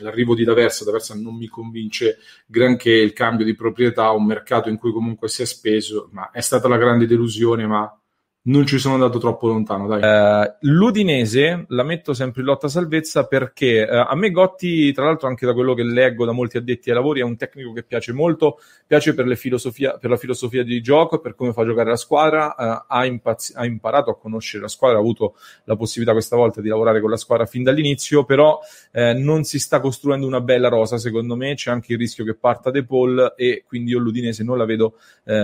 l'arrivo 0.00 0.34
di 0.34 0.42
D'Aversa, 0.42 0.84
D'Aversa 0.84 1.14
non 1.14 1.36
mi 1.36 1.46
convince 1.46 2.18
granché 2.46 2.90
il 2.90 3.12
cambio 3.12 3.44
di 3.44 3.54
proprietà, 3.54 4.10
un 4.10 4.26
mercato 4.26 4.68
in 4.68 4.76
cui 4.76 4.90
comunque 4.90 5.28
si 5.28 5.42
è 5.42 5.46
speso, 5.46 6.08
ma 6.10 6.32
è 6.32 6.40
stata 6.40 6.66
la 6.66 6.78
grande 6.78 7.06
delusione, 7.06 7.64
ma 7.64 7.96
non 8.42 8.64
ci 8.64 8.78
sono 8.78 8.94
andato 8.94 9.18
troppo 9.18 9.48
lontano. 9.48 9.86
Dai. 9.86 10.00
Uh, 10.00 10.54
L'Udinese 10.60 11.66
la 11.68 11.82
metto 11.82 12.14
sempre 12.14 12.40
in 12.40 12.46
lotta 12.46 12.68
salvezza 12.68 13.26
perché 13.26 13.86
uh, 13.88 14.06
a 14.08 14.14
me 14.14 14.30
Gotti, 14.30 14.92
tra 14.92 15.04
l'altro, 15.04 15.28
anche 15.28 15.44
da 15.44 15.52
quello 15.52 15.74
che 15.74 15.82
leggo 15.82 16.24
da 16.24 16.32
molti 16.32 16.56
addetti 16.56 16.88
ai 16.88 16.94
lavori, 16.96 17.20
è 17.20 17.22
un 17.22 17.36
tecnico 17.36 17.72
che 17.72 17.82
piace 17.82 18.12
molto, 18.12 18.58
piace 18.86 19.12
per, 19.12 19.26
per 19.26 20.10
la 20.10 20.16
filosofia 20.16 20.62
di 20.62 20.80
gioco, 20.80 21.18
per 21.18 21.34
come 21.34 21.52
fa 21.52 21.66
giocare 21.66 21.90
la 21.90 21.96
squadra, 21.96 22.54
uh, 22.56 22.84
ha, 22.86 23.04
impaz- 23.04 23.52
ha, 23.56 23.66
imparato 23.66 24.10
a 24.10 24.18
conoscere 24.18 24.62
la 24.62 24.68
squadra, 24.68 24.96
ha 24.96 25.00
avuto 25.00 25.34
la 25.64 25.76
possibilità 25.76 26.12
questa 26.12 26.36
volta 26.36 26.62
di 26.62 26.68
lavorare 26.68 27.00
con 27.02 27.10
la 27.10 27.18
squadra 27.18 27.44
fin 27.44 27.62
dall'inizio, 27.62 28.24
però 28.24 28.58
non 28.92 29.44
si 29.44 29.58
sta 29.58 29.80
costruendo 29.80 30.26
una 30.26 30.40
bella 30.40 30.68
rosa, 30.68 30.98
secondo 30.98 31.36
me, 31.36 31.54
c'è 31.54 31.70
anche 31.70 31.92
il 31.92 31.98
rischio 31.98 32.24
che 32.24 32.34
parta 32.34 32.70
De 32.70 32.84
Paul 32.84 33.34
e 33.36 33.64
quindi 33.66 33.90
io 33.90 33.98
l'Udinese 33.98 34.42
non 34.42 34.58
la 34.58 34.64
vedo 34.64 34.94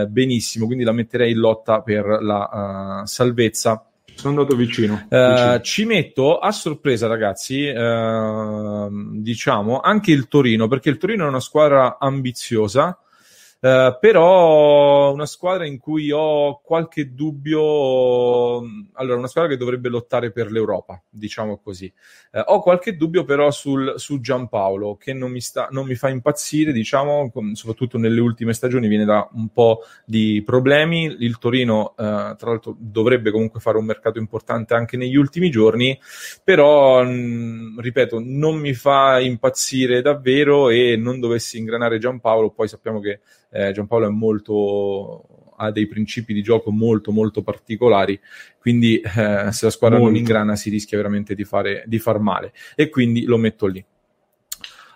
benissimo, 0.08 0.66
quindi 0.66 0.84
la 0.84 0.92
metterei 0.92 1.32
in 1.32 1.38
lotta 1.38 1.80
per 1.82 2.18
la 2.20 2.86
salvezza. 3.04 3.84
Sono 4.14 4.38
andato 4.38 4.56
vicino. 4.56 5.06
Uh, 5.10 5.28
vicino. 5.28 5.60
Ci 5.60 5.84
metto 5.84 6.38
a 6.38 6.50
sorpresa, 6.50 7.06
ragazzi, 7.06 7.66
uh, 7.66 8.88
diciamo 9.20 9.80
anche 9.80 10.12
il 10.12 10.26
Torino, 10.28 10.68
perché 10.68 10.88
il 10.88 10.96
Torino 10.96 11.26
è 11.26 11.28
una 11.28 11.40
squadra 11.40 11.98
ambiziosa. 11.98 12.98
Uh, 13.66 13.96
però 13.98 15.12
una 15.12 15.26
squadra 15.26 15.66
in 15.66 15.78
cui 15.78 16.12
ho 16.12 16.60
qualche 16.62 17.14
dubbio, 17.14 18.58
allora 18.92 19.16
una 19.16 19.26
squadra 19.26 19.50
che 19.50 19.56
dovrebbe 19.56 19.88
lottare 19.88 20.30
per 20.30 20.52
l'Europa, 20.52 21.02
diciamo 21.10 21.58
così. 21.58 21.92
Uh, 22.30 22.42
ho 22.44 22.60
qualche 22.62 22.96
dubbio 22.96 23.24
però 23.24 23.50
sul, 23.50 23.94
su 23.96 24.20
Giampaolo 24.20 24.96
che 24.96 25.12
non 25.14 25.32
mi, 25.32 25.40
sta, 25.40 25.66
non 25.72 25.84
mi 25.84 25.96
fa 25.96 26.10
impazzire, 26.10 26.70
diciamo, 26.70 27.32
soprattutto 27.54 27.98
nelle 27.98 28.20
ultime 28.20 28.52
stagioni 28.52 28.86
viene 28.86 29.04
da 29.04 29.28
un 29.32 29.48
po' 29.48 29.80
di 30.04 30.42
problemi. 30.46 31.16
Il 31.18 31.38
Torino, 31.38 31.94
uh, 31.96 32.36
tra 32.36 32.36
l'altro, 32.50 32.76
dovrebbe 32.78 33.32
comunque 33.32 33.58
fare 33.58 33.78
un 33.78 33.84
mercato 33.84 34.20
importante 34.20 34.74
anche 34.74 34.96
negli 34.96 35.16
ultimi 35.16 35.50
giorni, 35.50 35.98
però, 36.44 37.02
mh, 37.02 37.80
ripeto, 37.80 38.22
non 38.22 38.58
mi 38.58 38.74
fa 38.74 39.18
impazzire 39.18 40.02
davvero 40.02 40.68
e 40.68 40.96
non 40.96 41.18
dovessi 41.18 41.58
ingranare 41.58 41.98
Giampaolo, 41.98 42.50
poi 42.50 42.68
sappiamo 42.68 43.00
che 43.00 43.18
eh, 43.56 43.72
Giampaolo 43.72 44.06
è 44.06 44.10
molto 44.10 45.26
ha 45.58 45.70
dei 45.70 45.86
principi 45.86 46.34
di 46.34 46.42
gioco 46.42 46.70
molto 46.70 47.12
molto 47.12 47.42
particolari 47.42 48.20
quindi 48.58 49.00
eh, 49.00 49.50
se 49.52 49.64
la 49.64 49.70
squadra 49.70 49.98
molto. 49.98 50.12
non 50.12 50.16
ingrana 50.16 50.54
si 50.54 50.68
rischia 50.68 50.98
veramente 50.98 51.34
di, 51.34 51.44
fare, 51.44 51.82
di 51.86 51.98
far 51.98 52.18
male 52.18 52.52
e 52.74 52.90
quindi 52.90 53.24
lo 53.24 53.38
metto 53.38 53.66
lì 53.66 53.84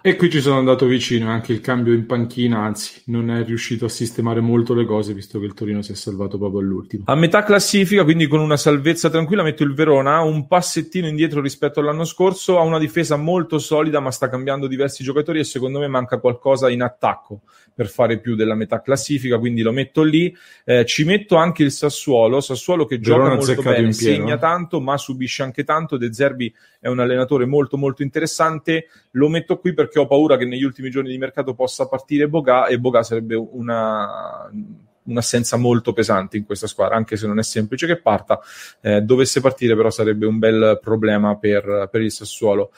e 0.03 0.17
qui 0.17 0.31
ci 0.31 0.41
sono 0.41 0.59
andato 0.59 0.87
vicino, 0.87 1.31
anche 1.31 1.53
il 1.53 1.61
cambio 1.61 1.93
in 1.93 2.07
panchina, 2.07 2.61
anzi, 2.61 3.03
non 3.07 3.31
è 3.31 3.45
riuscito 3.45 3.85
a 3.85 3.89
sistemare 3.89 4.41
molto 4.41 4.75
le 4.75 4.85
cose, 4.85 5.13
visto 5.13 5.39
che 5.39 5.47
il 5.47 5.55
Torino 5.55 5.83
si 5.83 5.93
è 5.93 5.95
salvato 5.95 6.39
proprio 6.39 6.61
all'ultimo. 6.61 7.05
A 7.07 7.15
metà 7.15 7.43
classifica, 7.43 8.05
quindi 8.05 8.27
con 8.27 8.41
una 8.41 8.57
salvezza 8.57 9.11
tranquilla, 9.11 9.43
metto 9.43 9.63
il 9.63 9.75
Verona, 9.75 10.21
un 10.21 10.47
passettino 10.47 11.07
indietro 11.07 11.41
rispetto 11.41 11.81
all'anno 11.81 12.05
scorso, 12.05 12.59
ha 12.59 12.63
una 12.63 12.79
difesa 12.79 13.17
molto 13.17 13.59
solida, 13.59 14.01
ma 14.01 14.11
sta 14.11 14.29
cambiando 14.29 14.67
diversi 14.67 15.03
giocatori 15.03 15.41
e 15.41 15.45
secondo 15.45 15.79
me 15.79 15.89
manca 15.89 16.19
qualcosa 16.19 16.71
in 16.71 16.83
attacco 16.83 17.43
per 17.75 17.89
fare 17.89 18.21
più 18.21 18.35
della 18.35 18.55
metà 18.55 18.83
classifica, 18.83 19.39
quindi 19.39 19.63
lo 19.63 19.73
metto 19.73 20.03
lì. 20.03 20.35
Eh, 20.65 20.85
ci 20.85 21.05
metto 21.05 21.37
anche 21.37 21.63
il 21.63 21.71
Sassuolo, 21.71 22.41
Sassuolo 22.41 22.85
che 22.85 22.99
Verona 22.99 23.37
gioca 23.39 23.55
molto 23.55 23.63
bene, 23.63 23.93
segna 23.93 24.37
tanto, 24.37 24.81
ma 24.81 24.99
subisce 24.99 25.43
anche 25.43 25.65
tanto. 25.65 25.97
De 25.97 26.13
Zerbi 26.13 26.53
è 26.79 26.89
un 26.89 26.99
allenatore 26.99 27.47
molto 27.47 27.79
molto 27.79 28.03
interessante, 28.03 28.87
lo 29.13 29.29
metto 29.29 29.59
qui 29.59 29.73
perché 29.73 29.90
ho 29.99 30.07
paura 30.07 30.37
che 30.37 30.45
negli 30.45 30.65
ultimi 30.65 30.91
giorni 30.91 31.11
di 31.11 31.19
mercato 31.19 31.55
possa 31.55 31.89
partire 31.89 32.29
Boga 32.29 32.67
e 32.67 32.79
Boga 32.79 33.03
sarebbe 33.03 33.35
una 33.35 34.51
un'assenza 35.03 35.57
molto 35.57 35.93
pesante 35.93 36.37
in 36.37 36.45
questa 36.45 36.67
squadra, 36.67 36.97
anche 36.97 37.17
se 37.17 37.27
non 37.27 37.39
è 37.39 37.43
semplice 37.43 37.87
che 37.87 38.01
parta. 38.01 38.41
Eh, 38.81 39.01
dovesse 39.01 39.41
partire, 39.41 39.75
però, 39.75 39.91
sarebbe 39.91 40.27
un 40.27 40.39
bel 40.39 40.79
problema 40.81 41.37
per, 41.37 41.89
per 41.91 42.01
il 42.01 42.13
Sassuolo. 42.13 42.71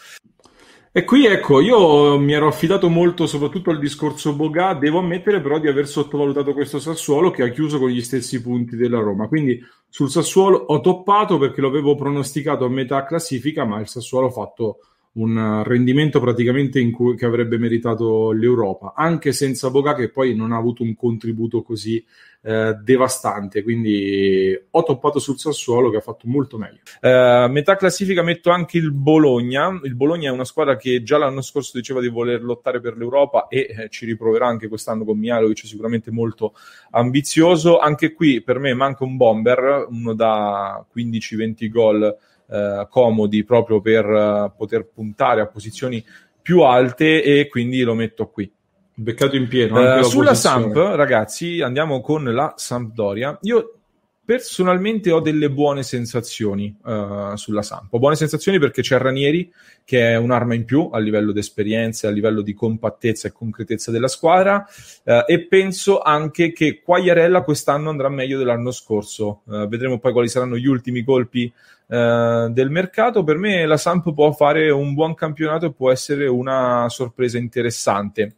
E 0.94 1.04
qui 1.04 1.24
ecco, 1.24 1.60
io 1.60 2.18
mi 2.18 2.34
ero 2.34 2.48
affidato 2.48 2.90
molto 2.90 3.26
soprattutto 3.26 3.70
al 3.70 3.78
discorso 3.78 4.34
Boga, 4.34 4.74
devo 4.74 4.98
ammettere 4.98 5.40
però 5.40 5.58
di 5.58 5.66
aver 5.66 5.88
sottovalutato 5.88 6.52
questo 6.52 6.78
Sassuolo 6.78 7.30
che 7.30 7.42
ha 7.42 7.48
chiuso 7.48 7.78
con 7.78 7.88
gli 7.88 8.02
stessi 8.02 8.42
punti 8.42 8.76
della 8.76 8.98
Roma. 8.98 9.26
Quindi 9.26 9.58
sul 9.88 10.10
Sassuolo 10.10 10.58
ho 10.58 10.80
toppato 10.80 11.38
perché 11.38 11.62
lo 11.62 11.68
avevo 11.68 11.94
pronosticato 11.94 12.66
a 12.66 12.68
metà 12.68 13.06
classifica, 13.06 13.64
ma 13.64 13.80
il 13.80 13.88
Sassuolo 13.88 14.26
ha 14.26 14.32
fatto 14.32 14.80
un 15.14 15.62
rendimento 15.64 16.20
praticamente 16.20 16.80
in 16.80 16.90
cui, 16.90 17.16
che 17.16 17.26
avrebbe 17.26 17.58
meritato 17.58 18.32
l'Europa, 18.32 18.94
anche 18.96 19.32
senza 19.32 19.70
Boga 19.70 19.94
che 19.94 20.10
poi 20.10 20.34
non 20.34 20.52
ha 20.52 20.56
avuto 20.56 20.82
un 20.82 20.94
contributo 20.94 21.62
così 21.62 22.02
eh, 22.44 22.74
devastante, 22.82 23.62
quindi 23.62 24.58
ho 24.70 24.82
toppato 24.82 25.18
sul 25.18 25.38
Sassuolo 25.38 25.90
che 25.90 25.98
ha 25.98 26.00
fatto 26.00 26.26
molto 26.26 26.56
meglio. 26.58 26.80
Uh, 27.00 27.50
metà 27.50 27.76
classifica 27.76 28.22
metto 28.22 28.50
anche 28.50 28.78
il 28.78 28.90
Bologna, 28.90 29.78
il 29.84 29.94
Bologna 29.94 30.30
è 30.30 30.32
una 30.32 30.44
squadra 30.44 30.76
che 30.76 31.02
già 31.02 31.18
l'anno 31.18 31.42
scorso 31.42 31.76
diceva 31.76 32.00
di 32.00 32.08
voler 32.08 32.42
lottare 32.42 32.80
per 32.80 32.96
l'Europa 32.96 33.46
e 33.48 33.66
eh, 33.68 33.88
ci 33.90 34.06
riproverà 34.06 34.46
anche 34.46 34.68
quest'anno 34.68 35.04
con 35.04 35.18
Mialovic, 35.18 35.66
sicuramente 35.66 36.10
molto 36.10 36.54
ambizioso, 36.90 37.78
anche 37.78 38.12
qui 38.12 38.42
per 38.42 38.58
me 38.58 38.74
manca 38.74 39.04
un 39.04 39.16
bomber, 39.16 39.86
uno 39.90 40.14
da 40.14 40.84
15-20 40.92 41.68
gol 41.68 42.16
eh, 42.52 42.86
comodi 42.90 43.44
proprio 43.44 43.80
per 43.80 44.04
uh, 44.04 44.52
poter 44.54 44.86
puntare 44.86 45.40
a 45.40 45.46
posizioni 45.46 46.04
più 46.42 46.60
alte 46.60 47.22
e 47.22 47.48
quindi 47.48 47.80
lo 47.80 47.94
metto 47.94 48.28
qui. 48.28 48.50
Beccato 48.94 49.36
in 49.36 49.48
pieno. 49.48 49.80
Uh, 49.80 50.02
sulla 50.02 50.34
Samp, 50.34 50.74
ragazzi, 50.74 51.62
andiamo 51.62 52.02
con 52.02 52.24
la 52.24 52.52
Sampdoria. 52.56 53.38
Io 53.42 53.78
personalmente 54.22 55.10
ho 55.10 55.20
delle 55.20 55.50
buone 55.50 55.82
sensazioni 55.82 56.76
uh, 56.84 57.34
sulla 57.36 57.62
Samp. 57.62 57.90
Ho 57.94 57.98
buone 57.98 58.16
sensazioni 58.16 58.58
perché 58.58 58.82
c'è 58.82 58.98
Ranieri, 58.98 59.50
che 59.82 60.10
è 60.10 60.16
un'arma 60.16 60.54
in 60.54 60.66
più 60.66 60.90
a 60.92 60.98
livello 60.98 61.32
di 61.32 61.38
esperienza, 61.38 62.08
a 62.08 62.10
livello 62.10 62.42
di 62.42 62.52
compattezza 62.52 63.28
e 63.28 63.32
concretezza 63.32 63.90
della 63.90 64.08
squadra. 64.08 64.66
Uh, 65.04 65.22
e 65.26 65.46
penso 65.46 66.00
anche 66.00 66.52
che 66.52 66.82
Quagliarella 66.82 67.42
quest'anno 67.42 67.88
andrà 67.88 68.10
meglio 68.10 68.36
dell'anno 68.36 68.72
scorso. 68.72 69.40
vedremo 69.46 69.98
poi 69.98 70.12
quali 70.12 70.28
saranno 70.28 70.56
gli 70.56 70.66
ultimi 70.66 71.02
colpi 71.02 71.50
eh, 71.92 72.48
del 72.50 72.70
mercato. 72.70 73.22
Per 73.22 73.36
me 73.36 73.66
la 73.66 73.76
Samp 73.76 74.14
può 74.14 74.32
fare 74.32 74.70
un 74.70 74.94
buon 74.94 75.14
campionato 75.14 75.66
e 75.66 75.72
può 75.74 75.90
essere 75.90 76.26
una 76.26 76.86
sorpresa 76.88 77.36
interessante. 77.36 78.36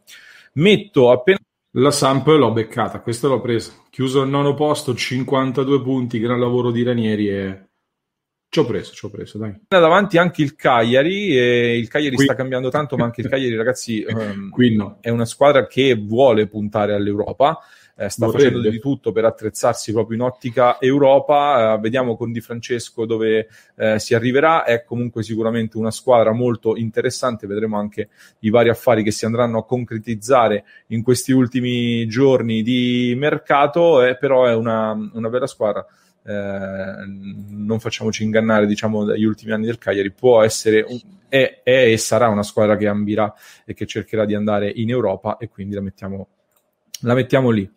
Metto 0.55 1.09
appena 1.09 1.39
la 1.77 1.91
Samp 1.91 2.27
l'ho 2.27 2.51
beccata, 2.51 2.99
questa 2.99 3.29
l'ho 3.29 3.39
presa. 3.39 3.71
Chiuso 3.89 4.21
al 4.21 4.29
nono 4.29 4.53
posto, 4.55 4.93
52 4.93 5.81
punti, 5.81 6.19
gran 6.19 6.39
lavoro 6.39 6.71
di 6.71 6.83
Ranieri 6.83 7.29
e 7.29 7.65
ci 8.49 8.59
ho 8.59 8.65
preso, 8.65 8.93
ci 8.93 9.05
ho 9.05 9.09
preso, 9.09 9.37
dai. 9.37 9.53
Davanti 9.67 10.17
anche 10.17 10.41
il 10.41 10.55
Cagliari, 10.55 11.37
e 11.37 11.77
il 11.77 11.87
Cagliari 11.87 12.15
Qui. 12.15 12.25
sta 12.25 12.35
cambiando 12.35 12.69
tanto, 12.69 12.95
ma 12.97 13.05
anche 13.05 13.21
il 13.21 13.29
Cagliari, 13.29 13.55
ragazzi, 13.55 14.05
um, 14.07 14.51
no. 14.75 14.97
è 15.01 15.09
una 15.09 15.25
squadra 15.25 15.65
che 15.67 15.95
vuole 15.95 16.47
puntare 16.47 16.93
all'Europa 16.93 17.59
eh, 17.97 18.09
sta 18.09 18.25
Vorrebbe. 18.25 18.43
facendo 18.43 18.69
di 18.69 18.79
tutto 18.79 19.11
per 19.11 19.23
attrezzarsi 19.23 19.93
proprio 19.93 20.17
in 20.17 20.23
ottica 20.23 20.79
Europa. 20.79 21.75
Eh, 21.75 21.79
vediamo 21.79 22.17
con 22.17 22.31
Di 22.31 22.41
Francesco 22.41 23.05
dove 23.05 23.47
eh, 23.75 23.99
si 23.99 24.13
arriverà. 24.13 24.65
È 24.65 24.83
comunque 24.83 25.23
sicuramente 25.23 25.77
una 25.77 25.91
squadra 25.91 26.33
molto 26.33 26.75
interessante. 26.75 27.47
Vedremo 27.47 27.77
anche 27.77 28.09
i 28.39 28.49
vari 28.49 28.69
affari 28.69 29.01
che 29.01 29.11
si 29.11 29.25
andranno 29.25 29.59
a 29.59 29.65
concretizzare 29.65 30.65
in 30.87 31.03
questi 31.03 31.31
ultimi 31.31 32.05
giorni 32.07 32.63
di 32.63 33.13
mercato, 33.17 34.03
eh, 34.03 34.17
però 34.17 34.45
è 34.45 34.53
una, 34.53 34.91
una 35.13 35.29
bella 35.29 35.47
squadra. 35.47 35.85
Eh, 36.27 37.05
non 37.49 37.79
facciamoci 37.79 38.23
ingannare 38.23 38.65
diciamo 38.65 39.05
dagli 39.05 39.25
ultimi 39.25 39.51
anni 39.51 39.67
del 39.67 39.77
Cagliari 39.77 40.11
può 40.11 40.41
essere 40.41 40.81
un, 40.81 40.99
è, 41.29 41.61
è, 41.61 41.91
e 41.91 41.97
sarà 41.97 42.29
una 42.29 42.41
squadra 42.41 42.75
che 42.77 42.87
ambirà 42.87 43.31
e 43.63 43.75
che 43.75 43.85
cercherà 43.85 44.25
di 44.25 44.33
andare 44.33 44.71
in 44.73 44.89
Europa 44.89 45.37
e 45.37 45.49
quindi 45.49 45.75
la 45.75 45.81
mettiamo 45.81 46.29
la 47.01 47.13
mettiamo 47.13 47.49
lì. 47.49 47.69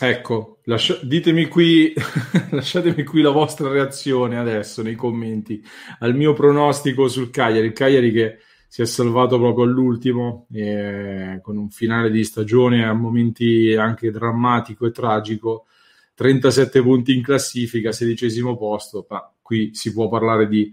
Ecco, 0.00 0.60
lascia- 0.64 1.00
ditemi 1.02 1.48
qui, 1.48 1.92
lasciatemi 2.50 3.02
qui 3.02 3.20
la 3.20 3.30
vostra 3.30 3.68
reazione 3.68 4.38
adesso 4.38 4.80
nei 4.80 4.94
commenti 4.94 5.60
al 5.98 6.14
mio 6.14 6.34
pronostico 6.34 7.08
sul 7.08 7.30
Cagliari. 7.30 7.66
Il 7.66 7.72
Cagliari 7.72 8.12
che 8.12 8.38
si 8.68 8.82
è 8.82 8.84
salvato 8.84 9.38
proprio 9.38 9.64
all'ultimo 9.64 10.46
eh, 10.52 11.40
con 11.42 11.56
un 11.56 11.70
finale 11.70 12.10
di 12.10 12.22
stagione 12.22 12.86
a 12.86 12.92
momenti 12.92 13.74
anche 13.74 14.10
drammatico 14.10 14.86
e 14.86 14.90
tragico. 14.92 15.66
37 16.14 16.82
punti 16.82 17.14
in 17.16 17.22
classifica, 17.22 17.90
sedicesimo 17.90 18.56
posto, 18.56 19.06
ma 19.08 19.32
qui 19.40 19.74
si 19.74 19.92
può 19.92 20.08
parlare 20.08 20.48
di 20.48 20.72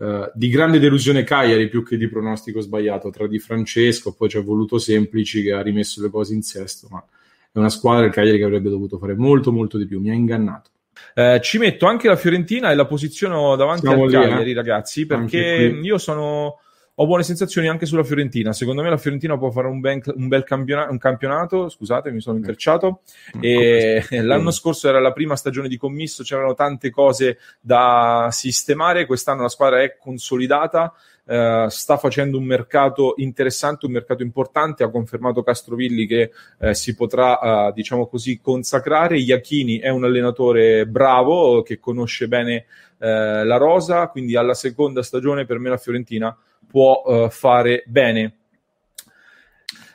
Uh, 0.00 0.30
di 0.32 0.48
grande 0.48 0.78
delusione 0.78 1.24
Cagliari 1.24 1.68
più 1.68 1.84
che 1.84 1.98
di 1.98 2.08
pronostico 2.08 2.62
sbagliato 2.62 3.10
tra 3.10 3.26
Di 3.26 3.38
Francesco, 3.38 4.14
poi 4.14 4.30
ci 4.30 4.38
è 4.38 4.42
voluto 4.42 4.78
Semplici 4.78 5.42
che 5.42 5.52
ha 5.52 5.60
rimesso 5.60 6.00
le 6.00 6.08
cose 6.08 6.32
in 6.32 6.40
sesto, 6.40 6.88
ma 6.90 7.04
è 7.52 7.58
una 7.58 7.68
squadra 7.68 8.06
il 8.06 8.12
Cagliari 8.12 8.38
che 8.38 8.44
avrebbe 8.44 8.70
dovuto 8.70 8.96
fare 8.96 9.14
molto 9.14 9.52
molto 9.52 9.76
di 9.76 9.84
più, 9.84 10.00
mi 10.00 10.08
ha 10.08 10.14
ingannato. 10.14 10.70
Eh, 11.14 11.40
ci 11.42 11.58
metto 11.58 11.84
anche 11.84 12.08
la 12.08 12.16
Fiorentina 12.16 12.70
e 12.70 12.76
la 12.76 12.86
posiziono 12.86 13.56
davanti 13.56 13.86
Siamo 13.86 14.04
al 14.04 14.08
lì, 14.08 14.14
Cagliari, 14.14 14.50
eh? 14.52 14.54
ragazzi, 14.54 15.04
perché 15.04 15.78
io 15.82 15.98
sono 15.98 16.60
ho 17.02 17.06
buone 17.06 17.22
sensazioni 17.22 17.66
anche 17.66 17.86
sulla 17.86 18.04
Fiorentina. 18.04 18.52
Secondo 18.52 18.82
me 18.82 18.90
la 18.90 18.98
Fiorentina 18.98 19.38
può 19.38 19.50
fare 19.50 19.68
un, 19.68 19.80
ben, 19.80 20.02
un 20.16 20.28
bel 20.28 20.44
campionato, 20.44 20.90
un 20.90 20.98
campionato, 20.98 21.70
scusate, 21.70 22.10
mi 22.10 22.20
sono 22.20 22.36
intrecciato. 22.36 23.00
Mm, 23.38 23.40
e 23.40 24.04
l'anno 24.22 24.50
scorso 24.50 24.86
era 24.86 25.00
la 25.00 25.12
prima 25.12 25.34
stagione 25.34 25.68
di 25.68 25.78
commisso, 25.78 26.22
c'erano 26.22 26.52
tante 26.52 26.90
cose 26.90 27.38
da 27.58 28.28
sistemare. 28.30 29.06
Quest'anno 29.06 29.40
la 29.40 29.48
squadra 29.48 29.80
è 29.82 29.96
consolidata. 29.98 30.92
Uh, 31.24 31.68
sta 31.68 31.96
facendo 31.96 32.36
un 32.36 32.44
mercato 32.44 33.14
interessante, 33.16 33.86
un 33.86 33.92
mercato 33.92 34.22
importante. 34.22 34.84
Ha 34.84 34.90
confermato 34.90 35.42
Castrovilli 35.42 36.06
che 36.06 36.30
uh, 36.58 36.72
si 36.72 36.94
potrà, 36.94 37.38
uh, 37.68 37.72
diciamo 37.72 38.08
così, 38.08 38.40
consacrare. 38.42 39.18
Iachini 39.18 39.78
è 39.78 39.88
un 39.88 40.04
allenatore 40.04 40.86
bravo 40.86 41.62
che 41.62 41.78
conosce 41.78 42.28
bene 42.28 42.66
la 43.02 43.56
rosa, 43.56 44.08
quindi 44.08 44.36
alla 44.36 44.52
seconda 44.52 45.02
stagione 45.02 45.46
per 45.46 45.58
me 45.58 45.70
la 45.70 45.78
Fiorentina 45.78 46.36
può 46.70 47.02
uh, 47.04 47.28
fare 47.30 47.82
bene. 47.86 48.36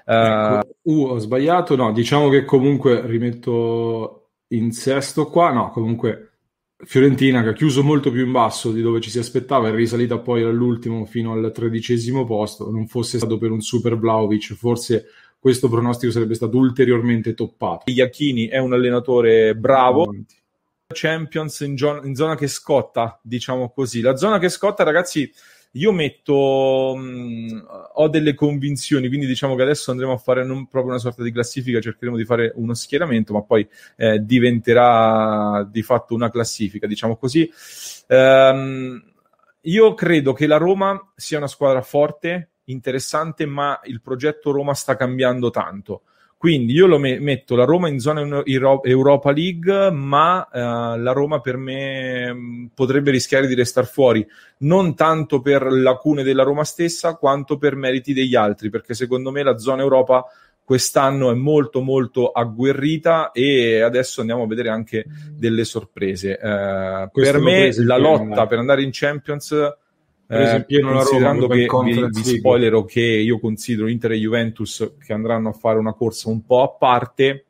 Uh, 0.05 0.59
uh, 0.83 1.01
ho 1.07 1.17
sbagliato, 1.17 1.75
no, 1.75 1.91
diciamo 1.91 2.29
che 2.29 2.43
comunque 2.45 3.05
rimetto 3.07 4.27
in 4.49 4.71
sesto 4.71 5.27
qua, 5.29 5.51
no, 5.51 5.71
comunque 5.71 6.31
Fiorentina 6.77 7.41
che 7.41 7.49
ha 7.49 7.53
chiuso 7.53 7.83
molto 7.83 8.11
più 8.11 8.25
in 8.25 8.31
basso 8.31 8.71
di 8.71 8.81
dove 8.81 8.99
ci 8.99 9.09
si 9.09 9.17
aspettava, 9.17 9.69
è 9.69 9.71
risalita 9.71 10.19
poi 10.19 10.43
all'ultimo 10.43 11.05
fino 11.05 11.31
al 11.31 11.51
tredicesimo 11.51 12.25
posto, 12.25 12.69
non 12.69 12.87
fosse 12.87 13.17
stato 13.17 13.37
per 13.37 13.51
un 13.51 13.61
super 13.61 13.97
Vlaovic, 13.97 14.53
forse 14.53 15.05
questo 15.39 15.69
pronostico 15.69 16.11
sarebbe 16.11 16.35
stato 16.35 16.57
ulteriormente 16.57 17.33
toppato. 17.33 17.83
Iacchini 17.91 18.47
è 18.47 18.57
un 18.57 18.73
allenatore 18.73 19.55
bravo. 19.55 20.13
Champions 20.87 21.59
in, 21.61 21.75
gio- 21.75 22.03
in, 22.03 22.15
zona 22.15 22.35
che 22.35 22.47
scotta, 22.47 23.19
diciamo 23.23 23.71
così. 23.71 24.01
La 24.01 24.15
zona 24.15 24.37
che 24.37 24.49
scotta, 24.49 24.83
ragazzi, 24.83 25.31
io 25.75 25.91
metto, 25.91 26.95
mh, 26.95 27.67
ho 27.95 28.07
delle 28.07 28.33
convinzioni, 28.33 29.07
quindi 29.07 29.25
diciamo 29.25 29.55
che 29.55 29.63
adesso 29.63 29.91
andremo 29.91 30.13
a 30.13 30.17
fare 30.17 30.45
non 30.45 30.67
proprio 30.67 30.91
una 30.91 31.01
sorta 31.01 31.23
di 31.23 31.31
classifica, 31.31 31.81
cercheremo 31.81 32.17
di 32.17 32.23
fare 32.23 32.51
uno 32.55 32.73
schieramento, 32.73 33.33
ma 33.33 33.41
poi 33.41 33.67
eh, 33.97 34.19
diventerà 34.19 35.67
di 35.69 35.81
fatto 35.81 36.13
una 36.13 36.29
classifica, 36.29 36.87
diciamo 36.87 37.17
così. 37.17 37.49
Um, 38.07 39.03
io 39.61 39.93
credo 39.95 40.33
che 40.33 40.47
la 40.47 40.57
Roma 40.57 41.11
sia 41.15 41.37
una 41.37 41.47
squadra 41.47 41.81
forte, 41.81 42.51
interessante, 42.65 43.45
ma 43.45 43.79
il 43.83 44.01
progetto 44.01 44.51
Roma 44.51 44.73
sta 44.73 44.95
cambiando 44.95 45.49
tanto. 45.49 46.03
Quindi 46.45 46.73
io 46.73 46.85
lo 46.85 46.99
me- 46.99 47.19
metto 47.19 47.55
la 47.55 47.63
Roma 47.63 47.89
in 47.89 47.97
zona 47.97 48.43
Europa 48.43 49.31
League, 49.31 49.89
ma 49.89 50.47
uh, 50.47 50.95
la 50.95 51.11
Roma 51.11 51.39
per 51.39 51.57
me 51.57 52.31
mm, 52.31 52.65
potrebbe 52.75 53.09
rischiare 53.09 53.47
di 53.47 53.55
restare 53.55 53.87
fuori, 53.87 54.23
non 54.59 54.93
tanto 54.93 55.41
per 55.41 55.63
lacune 55.63 56.21
della 56.21 56.43
Roma 56.43 56.63
stessa, 56.63 57.15
quanto 57.15 57.57
per 57.57 57.75
meriti 57.75 58.13
degli 58.13 58.35
altri, 58.35 58.69
perché 58.69 58.93
secondo 58.93 59.31
me 59.31 59.41
la 59.41 59.57
zona 59.57 59.81
Europa 59.81 60.23
quest'anno 60.63 61.31
è 61.31 61.33
molto 61.33 61.81
molto 61.81 62.29
agguerrita 62.29 63.31
e 63.31 63.81
adesso 63.81 64.21
andiamo 64.21 64.43
a 64.43 64.47
vedere 64.47 64.69
anche 64.69 65.03
delle 65.31 65.63
sorprese. 65.63 66.37
Uh, 66.39 67.09
per 67.11 67.39
me 67.39 67.73
la 67.75 67.97
lotta 67.97 68.45
per 68.45 68.59
andare 68.59 68.83
in 68.83 68.91
Champions 68.91 69.51
eh, 70.27 70.63
pieno 70.65 70.93
considerando 70.93 71.47
che 71.47 71.67
vi, 71.83 72.09
vi 72.09 72.23
spoilerò 72.23 72.83
che 72.83 73.01
io 73.01 73.39
considero 73.39 73.87
Inter 73.87 74.13
e 74.13 74.17
Juventus 74.17 74.93
che 74.99 75.13
andranno 75.13 75.49
a 75.49 75.53
fare 75.53 75.77
una 75.77 75.93
corsa 75.93 76.29
un 76.29 76.45
po' 76.45 76.63
a 76.63 76.69
parte, 76.69 77.45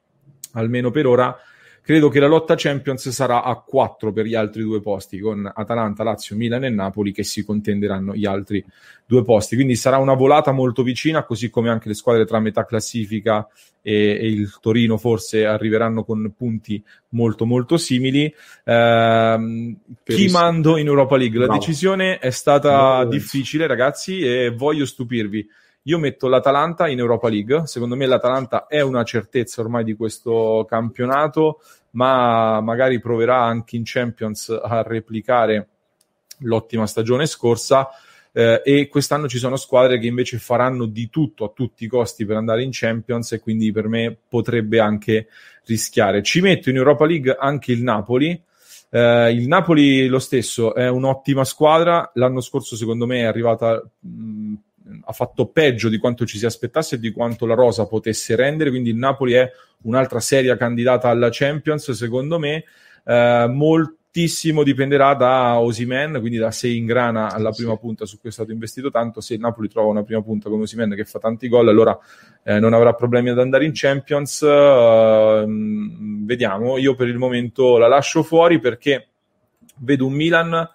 almeno 0.54 0.92
per 0.92 1.08
ora, 1.08 1.38
credo 1.86 2.10
che 2.10 2.20
la 2.20 2.26
lotta 2.26 2.56
Champions 2.58 3.08
sarà 3.10 3.44
a 3.44 3.56
4 3.56 4.12
per 4.12 4.26
gli 4.26 4.34
altri 4.34 4.64
due 4.64 4.82
posti, 4.82 5.20
con 5.20 5.50
Atalanta, 5.54 6.04
Lazio, 6.04 6.36
Milan 6.36 6.64
e 6.64 6.70
Napoli 6.70 7.12
che 7.12 7.24
si 7.24 7.46
contenderanno 7.46 8.16
gli 8.16 8.26
altri 8.26 8.66
due 9.06 9.24
posti. 9.24 9.54
Quindi 9.54 9.76
sarà 9.76 9.98
una 9.98 10.16
volata 10.16 10.52
molto 10.52 10.82
vicina, 10.82 11.24
così 11.24 11.52
come 11.52 11.70
anche 11.70 11.88
le 11.88 11.94
squadre 11.94 12.26
tra 12.26 12.40
metà 12.40 12.66
classifica 12.66 13.48
e, 13.84 14.18
e 14.20 14.28
il 14.28 14.58
Torino 14.60 14.98
forse 14.98 15.46
arriveranno 15.46 16.04
con 16.04 16.34
punti 16.36 16.84
molto 17.10 17.46
molto 17.46 17.78
simili. 17.78 18.34
Eh, 18.64 19.76
chi 20.04 20.28
mando 20.30 20.78
in 20.78 20.88
Europa 20.88 21.18
League? 21.18 21.38
La 21.38 21.46
Bravo. 21.46 21.60
decisione 21.60 22.18
è 22.18 22.32
stata 22.32 22.70
Bravo. 22.70 23.10
difficile, 23.12 23.68
ragazzi, 23.68 24.22
e 24.22 24.50
voglio 24.50 24.88
stupirvi. 24.88 25.48
Io 25.88 26.00
metto 26.00 26.28
l'Atalanta 26.28 26.88
in 26.88 26.98
Europa 26.98 27.30
League. 27.30 27.68
Secondo 27.68 27.96
me 27.96 28.08
l'Atalanta 28.08 28.66
è 28.66 28.82
una 28.82 29.04
certezza 29.04 29.62
ormai 29.62 29.84
di 29.84 29.96
questo 29.96 30.66
campionato, 30.68 31.62
ma 31.92 32.60
magari 32.62 33.00
proverà 33.00 33.44
anche 33.44 33.76
in 33.76 33.84
Champions 33.86 34.50
a 34.50 34.82
replicare 34.82 35.68
l'ottima 36.40 36.88
stagione 36.88 37.28
scorsa 37.28 37.90
eh, 38.32 38.62
e 38.66 38.88
quest'anno 38.88 39.28
ci 39.28 39.38
sono 39.38 39.58
squadre 39.58 40.00
che 40.00 40.08
invece 40.08 40.40
faranno 40.40 40.88
di 40.88 41.08
tutto 41.10 41.46
a 41.46 41.52
tutti 41.54 41.86
i 41.86 41.88
costi 41.88 42.26
per 42.26 42.36
andare 42.36 42.64
in 42.64 42.72
Champions 42.74 43.32
e 43.34 43.40
quindi 43.40 43.72
per 43.72 43.88
me 43.88 44.18
potrebbe 44.28 44.80
anche 44.80 45.28
rischiare. 45.66 46.24
Ci 46.24 46.42
metto 46.42 46.72
in 46.72 46.78
Europa 46.78 47.06
League 47.06 47.38
anche 47.40 47.72
il 47.72 47.84
Napoli. 47.84 48.42
Eh, 48.90 49.32
il 49.32 49.48
Napoli 49.48 50.08
lo 50.08 50.20
stesso 50.20 50.74
è 50.74 50.90
un'ottima 50.90 51.46
squadra, 51.46 52.10
l'anno 52.16 52.42
scorso 52.42 52.76
secondo 52.76 53.06
me 53.06 53.20
è 53.20 53.26
arrivata 53.26 53.82
mh, 54.00 54.54
ha 55.04 55.12
fatto 55.14 55.48
peggio 55.48 55.90
di 55.90 55.98
quanto 55.98 56.26
ci 56.26 56.38
si 56.38 56.46
aspettasse 56.46 56.96
e 56.96 57.00
di 57.00 57.12
quanto 57.12 57.46
la 57.46 57.56
rosa 57.56 57.88
potesse 57.88 58.36
rendere, 58.36 58.70
quindi 58.70 58.90
il 58.90 58.96
Napoli 58.96 59.34
è 59.34 59.50
un'altra 59.84 60.20
seria 60.20 60.58
candidata 60.58 61.10
alla 61.10 61.30
Champions 61.32 61.92
secondo 61.92 62.40
me, 62.40 62.64
eh, 63.04 63.46
moltissimo 63.50 64.64
dipenderà 64.64 65.14
da 65.14 65.60
Osimen, 65.60 66.20
quindi 66.20 66.38
da 66.38 66.52
se 66.52 66.70
ingrana 66.70 67.32
alla 67.32 67.52
prima 67.52 67.74
sì. 67.74 67.80
punta 67.80 68.06
su 68.06 68.20
cui 68.20 68.30
è 68.30 68.32
stato 68.32 68.52
investito 68.52 68.90
tanto, 68.92 69.22
se 69.22 69.34
il 69.34 69.40
Napoli 69.40 69.70
trova 69.70 69.90
una 69.90 70.04
prima 70.04 70.22
punta 70.22 70.50
come 70.50 70.64
Osimen 70.64 70.94
che 70.96 71.06
fa 71.06 71.20
tanti 71.20 71.48
gol, 71.48 71.68
allora 71.68 71.98
eh, 72.44 72.60
non 72.60 72.74
avrà 72.74 72.94
problemi 72.94 73.30
ad 73.30 73.40
andare 73.40 73.66
in 73.66 73.72
Champions. 73.74 74.42
Uh, 74.42 75.46
vediamo, 76.26 76.78
io 76.78 76.96
per 76.96 77.08
il 77.08 77.18
momento 77.18 77.78
la 77.78 77.88
lascio 77.88 78.24
fuori 78.24 78.60
perché 78.60 79.10
vedo 79.80 80.06
un 80.06 80.14
Milan 80.14 80.70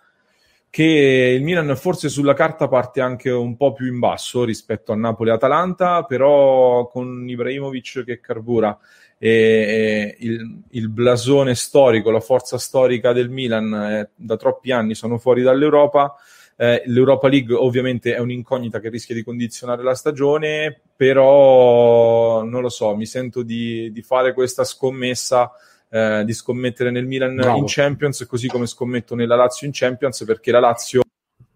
che 0.71 1.35
il 1.37 1.43
Milan 1.43 1.77
forse 1.77 2.09
sulla 2.09 2.33
carta 2.33 2.69
parte 2.69 3.01
anche 3.01 3.29
un 3.29 3.57
po' 3.57 3.73
più 3.73 3.87
in 3.87 3.99
basso 3.99 4.45
rispetto 4.45 4.93
a 4.93 4.97
Napoli-Atalanta, 4.97 6.05
però 6.05 6.87
con 6.87 7.29
Ibrahimovic 7.29 8.05
che 8.05 8.21
carbura 8.21 8.79
e, 9.19 10.17
il, 10.21 10.63
il, 10.71 10.89
blasone 10.89 11.57
storico, 11.57 12.11
la 12.11 12.21
forza 12.21 12.57
storica 12.57 13.13
del 13.13 13.29
Milan 13.29 13.75
eh, 13.75 14.11
da 14.15 14.37
troppi 14.37 14.71
anni 14.71 14.95
sono 14.95 15.19
fuori 15.19 15.43
dall'Europa. 15.43 16.15
Eh, 16.57 16.83
L'Europa 16.87 17.29
League 17.29 17.55
ovviamente 17.55 18.15
è 18.15 18.21
un'incognita 18.21 18.79
che 18.79 18.89
rischia 18.89 19.15
di 19.15 19.25
condizionare 19.25 19.83
la 19.83 19.95
stagione, 19.95 20.81
però 20.95 22.43
non 22.45 22.63
lo 22.63 22.69
so, 22.69 22.95
mi 22.95 23.07
sento 23.07 23.43
di, 23.43 23.91
di 23.93 24.03
fare 24.03 24.33
questa 24.33 24.63
scommessa, 24.63 25.51
eh, 25.91 26.23
di 26.25 26.33
scommettere 26.33 26.91
nel 26.91 27.07
Milan 27.07 27.35
Bravo. 27.35 27.59
in 27.59 27.65
Champions, 27.67 28.25
così 28.27 28.49
come 28.49 28.67
scommetto 28.67 29.15
nella 29.15 29.37
Lazio 29.37 29.67
in 29.67 29.73
Champions, 29.75 30.25
perché 30.25 30.51
la 30.51 30.61
Lazio 30.61 31.03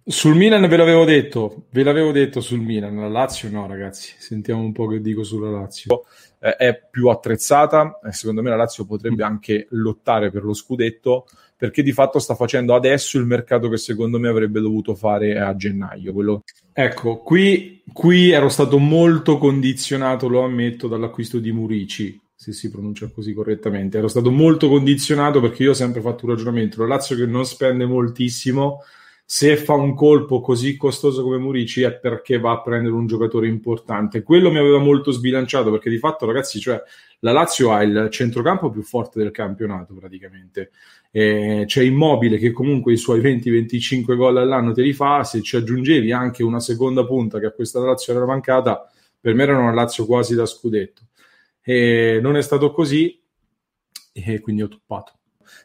sul 0.07 0.35
Milan 0.35 0.69
ve 0.69 0.77
l'avevo 0.77 1.05
detto, 1.05 1.65
ve 1.71 1.83
l'avevo 1.83 2.13
detto 2.13 2.43
sul 2.43 2.61
Milan, 2.61 2.97
la 2.97 3.09
Lazio 3.09 3.49
no 3.49 3.67
ragazzi, 3.67 4.13
sentiamo 4.19 4.61
un 4.61 4.73
po' 4.73 4.87
che 4.87 5.01
dico 5.01 5.23
sulla 5.23 5.49
Lazio 5.49 6.05
eh, 6.41 6.57
è 6.57 6.89
più 6.91 7.09
attrezzata 7.09 8.01
e 8.05 8.13
secondo 8.13 8.43
me 8.43 8.51
la 8.51 8.57
Lazio 8.57 8.85
potrebbe 8.85 9.25
mm. 9.25 9.27
anche 9.27 9.67
lottare 9.71 10.31
per 10.31 10.45
lo 10.45 10.53
scudetto 10.53 11.25
perché 11.57 11.83
di 11.83 11.93
fatto 11.93 12.19
sta 12.19 12.35
facendo 12.35 12.75
adesso 12.75 13.17
il 13.17 13.25
mercato 13.25 13.71
che 13.71 13.79
secondo 13.79 14.19
me 14.19 14.29
avrebbe 14.29 14.61
dovuto 14.61 14.95
fare 14.95 15.39
a 15.39 15.57
gennaio. 15.57 16.13
Quello... 16.13 16.43
Ecco, 16.71 17.19
qui, 17.19 17.83
qui 17.91 18.31
ero 18.31 18.51
stato 18.51 18.77
molto 18.79 19.39
condizionato, 19.39 20.29
lo 20.29 20.43
ammetto, 20.43 20.89
dall'acquisto 20.89 21.39
di 21.39 21.53
Murici, 21.53 22.21
se 22.45 22.53
si 22.53 22.71
pronuncia 22.71 23.09
così 23.09 23.33
correttamente. 23.33 23.97
Ero 23.97 24.09
stato 24.09 24.31
molto 24.31 24.69
condizionato 24.69 25.41
perché 25.41 25.63
io 25.63 25.71
ho 25.71 25.75
sempre 25.75 26.03
fatto 26.03 26.27
un 26.27 26.33
ragionamento. 26.33 26.83
La 26.83 26.89
Lazio 26.89 27.17
che 27.17 27.25
non 27.25 27.47
spende 27.47 27.87
moltissimo 27.87 28.83
se 29.25 29.57
fa 29.57 29.73
un 29.73 29.95
colpo 29.95 30.43
così 30.43 30.77
costoso 30.77 31.23
come 31.23 31.39
Murici 31.39 31.81
è 31.81 31.95
perché 31.95 32.39
va 32.39 32.53
a 32.53 32.61
prendere 32.61 32.95
un 32.95 33.07
giocatore 33.07 33.49
importante. 33.49 34.23
Quello 34.23 34.51
mi 34.51 34.59
aveva 34.59 34.77
molto 34.77 35.11
sbilanciato 35.11 35.71
perché 35.71 35.89
di 35.89 35.97
fatto, 35.97 36.27
ragazzi, 36.27 36.61
cioè, 36.61 36.83
la 37.21 37.33
Lazio 37.33 37.73
ha 37.73 37.83
il 37.83 38.09
centrocampo 38.11 38.69
più 38.69 38.83
forte 38.83 39.19
del 39.19 39.31
campionato 39.31 39.95
praticamente. 39.95 40.71
E 41.11 41.65
c'è 41.67 41.83
Immobile 41.83 42.37
che 42.37 42.51
comunque 42.51 42.93
i 42.93 42.99
suoi 42.99 43.21
20-25 43.21 44.15
gol 44.17 44.37
all'anno 44.37 44.73
te 44.75 44.83
li 44.83 44.93
fa. 44.93 45.25
Se 45.25 45.41
ci 45.41 45.57
aggiungevi 45.57 46.13
anche 46.13 46.43
una 46.43 46.61
seconda 46.61 47.07
punta 47.07 47.39
che 47.39 47.47
a 47.47 47.53
questa 47.53 47.81
Lazio 47.81 48.15
era 48.15 48.27
mancata, 48.27 48.87
per 49.19 49.33
me 49.33 49.45
era 49.45 49.57
una 49.57 49.73
Lazio 49.73 50.05
quasi 50.05 50.35
da 50.35 50.45
scudetto. 50.45 51.01
E 51.65 52.19
non 52.21 52.37
è 52.37 52.43
stato 52.43 52.73
così 52.73 53.21
e 54.13 54.41
quindi 54.41 54.63
ho 54.63 54.69
toppato. 54.69 55.15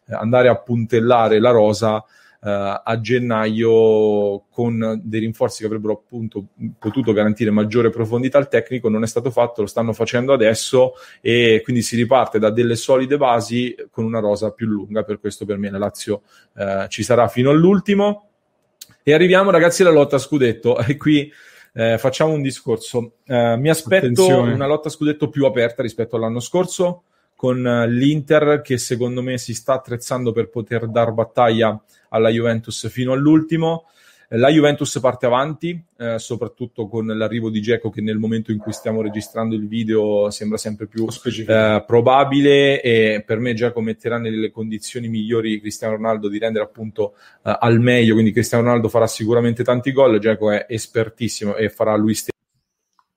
Andare 0.08 0.50
a 0.50 0.58
puntellare 0.58 1.40
la 1.40 1.52
rosa 1.52 2.04
Uh, 2.42 2.80
a 2.86 3.02
gennaio 3.02 4.46
con 4.50 5.02
dei 5.04 5.20
rinforzi 5.20 5.60
che 5.60 5.66
avrebbero 5.66 5.92
appunto 5.92 6.46
potuto 6.80 7.12
garantire 7.12 7.52
maggiore 7.52 7.90
profondità 7.90 8.38
al 8.38 8.48
tecnico 8.48 8.88
non 8.88 9.04
è 9.04 9.08
stato 9.08 9.30
fatto, 9.30 9.60
lo 9.60 9.68
stanno 9.68 9.92
facendo 9.92 10.32
adesso 10.32 10.94
e 11.20 11.60
quindi 11.66 11.82
si 11.82 11.98
riparte 11.98 12.40
da 12.40 12.50
delle 12.50 12.78
solide 12.78 13.18
basi 13.18 13.76
con 13.92 14.06
una 14.06 14.22
rosa 14.22 14.52
più 14.52 14.68
lunga, 14.68 15.04
per 15.04 15.20
questo 15.20 15.44
per 15.44 15.58
me 15.58 15.70
la 15.70 15.80
Lazio 15.80 16.22
uh, 16.54 16.88
ci 16.88 17.04
sarà 17.04 17.28
fino 17.28 17.50
all'ultimo 17.50 18.30
e 19.04 19.14
arriviamo 19.14 19.52
ragazzi 19.52 19.82
alla 19.82 19.92
lotta 19.92 20.16
a 20.16 20.20
scudetto 20.20 20.78
e 20.88 20.96
qui 20.96 21.30
eh, 21.74 21.98
facciamo 21.98 22.34
un 22.34 22.42
discorso. 22.42 23.14
Eh, 23.26 23.56
mi 23.58 23.70
aspetto 23.70 24.06
Attenzione. 24.06 24.54
una 24.54 24.68
lotta 24.68 24.90
scudetto 24.90 25.30
più 25.30 25.46
aperta 25.46 25.82
rispetto 25.82 26.16
all'anno 26.16 26.40
scorso, 26.40 27.04
con 27.36 27.62
l'Inter 27.62 28.62
che 28.62 28.78
secondo 28.78 29.22
me 29.22 29.38
si 29.38 29.54
sta 29.54 29.74
attrezzando 29.74 30.32
per 30.32 30.50
poter 30.50 30.88
dar 30.88 31.12
battaglia 31.12 31.82
alla 32.10 32.30
Juventus 32.30 32.90
fino 32.90 33.14
all'ultimo. 33.14 33.86
La 34.34 34.50
Juventus 34.50 35.00
parte 35.00 35.26
avanti, 35.26 35.84
eh, 35.98 36.20
soprattutto 36.20 36.88
con 36.88 37.08
l'arrivo 37.08 37.50
di 37.50 37.62
Geco 37.62 37.90
che 37.90 38.00
nel 38.00 38.20
momento 38.20 38.52
in 38.52 38.60
cui 38.60 38.72
stiamo 38.74 39.02
registrando 39.02 39.56
il 39.56 39.68
video 39.68 40.30
sembra 40.30 40.60
sempre 40.60 40.86
più 40.86 41.08
eh, 41.48 41.84
probabile 41.84 42.80
e 42.80 43.24
per 43.26 43.40
me 43.40 43.56
Geco 43.56 43.82
metterà 43.82 44.20
nelle 44.20 44.52
condizioni 44.52 45.08
migliori 45.08 45.60
Cristiano 45.60 45.96
Ronaldo 45.96 46.30
di 46.30 46.38
rendere 46.38 46.64
appunto 46.64 47.16
eh, 47.44 47.58
al 47.60 47.80
meglio, 47.80 48.14
quindi 48.14 48.32
Cristiano 48.32 48.66
Ronaldo 48.66 48.88
farà 48.88 49.08
sicuramente 49.08 49.64
tanti 49.64 49.92
gol, 49.92 50.20
Geco 50.20 50.52
è 50.52 50.68
espertissimo 50.70 51.56
e 51.56 51.70
farà 51.70 51.96
lui 51.96 52.14
stesso 52.14 52.38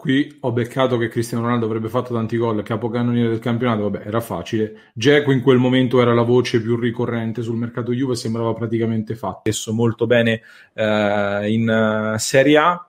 Qui 0.02 0.38
ho 0.40 0.50
beccato 0.50 0.98
che 0.98 1.06
Cristiano 1.06 1.44
Ronaldo 1.44 1.66
avrebbe 1.66 1.88
fatto 1.88 2.12
tanti 2.12 2.36
gol, 2.36 2.64
capocannoniere 2.64 3.28
del 3.28 3.38
campionato, 3.38 3.88
vabbè, 3.88 4.04
era 4.04 4.20
facile. 4.20 4.90
Geco 4.94 5.30
in 5.30 5.40
quel 5.40 5.58
momento 5.58 6.00
era 6.00 6.12
la 6.12 6.22
voce 6.22 6.60
più 6.60 6.74
ricorrente 6.76 7.40
sul 7.40 7.54
mercato 7.54 7.92
Juve, 7.92 8.16
sembrava 8.16 8.52
praticamente 8.52 9.14
fatto. 9.14 9.42
Adesso 9.48 9.72
molto 9.72 10.08
bene 10.08 10.40
eh, 10.74 11.52
in 11.52 12.14
uh, 12.14 12.18
Serie 12.18 12.56
A. 12.56 12.84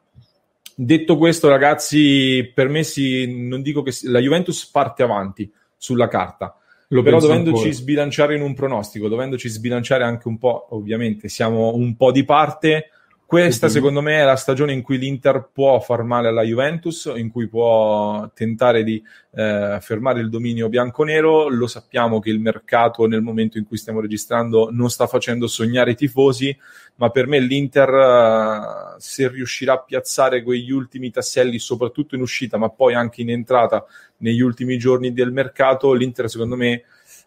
detto 0.74 1.18
questo, 1.20 1.50
ragazzi, 1.50 2.52
per 2.52 2.68
me 2.70 2.82
si, 2.82 3.48
non 3.48 3.62
dico 3.62 3.84
che 3.84 3.94
la 4.06 4.18
Juventus 4.18 4.68
parte 4.72 5.04
avanti 5.04 5.54
sulla 5.78 6.08
carta. 6.08 6.58
Lo 6.88 7.04
però 7.04 7.20
dovendoci 7.20 7.58
ancora. 7.58 7.74
sbilanciare 7.74 8.36
in 8.36 8.42
un 8.42 8.56
pronostico, 8.56 9.08
dovendoci 9.08 9.50
sbilanciare 9.50 10.04
anche 10.04 10.28
un 10.28 10.40
po', 10.40 10.66
ovviamente 10.72 11.30
siamo 11.30 11.76
un 11.76 11.96
po' 11.96 12.12
di 12.12 12.24
parte, 12.24 12.90
questa 13.34 13.68
secondo 13.68 14.02
me 14.02 14.20
è 14.20 14.24
la 14.24 14.36
stagione 14.36 14.74
in 14.74 14.84
cui 14.84 15.00
l'Inter 15.00 15.50
può 15.52 15.80
far 15.80 16.04
male 16.04 16.28
alla 16.28 16.44
Juventus, 16.44 17.12
in 17.16 17.32
cui 17.32 17.48
può 17.48 18.30
tentare 18.32 18.84
di 18.84 19.04
eh, 19.32 19.80
fermare 19.82 20.20
il 20.20 20.30
dominio 20.30 20.70
bianconero. 20.70 21.50
Lo 21.50 21.66
sappiamo 21.66 22.20
che 22.20 22.30
il 22.30 22.40
mercato 22.40 23.08
nel 23.08 23.24
momento 23.24 23.58
in 23.58 23.66
cui 23.66 23.78
stiamo 23.78 24.02
registrando 24.02 24.70
non 24.72 24.92
sta 24.92 25.08
facendo 25.08 25.48
sognare 25.48 25.90
i 25.90 25.96
tifosi, 25.96 26.56
ma 26.98 27.10
per 27.10 27.26
me 27.26 27.40
l'Inter, 27.40 27.90
eh, 27.90 28.96
se 29.00 29.28
riuscirà 29.30 29.74
a 29.74 29.82
piazzare 29.82 30.44
quegli 30.44 30.70
ultimi 30.70 31.10
tasselli, 31.10 31.58
soprattutto 31.58 32.14
in 32.14 32.22
uscita, 32.22 32.58
ma 32.58 32.70
poi 32.70 32.94
anche 32.94 33.22
in 33.22 33.32
entrata 33.32 33.84
negli 34.18 34.42
ultimi 34.42 34.78
giorni 34.78 35.12
del 35.12 35.32
mercato, 35.32 35.92
l'Inter 35.94 36.30
secondo 36.30 36.56
me 36.56 36.84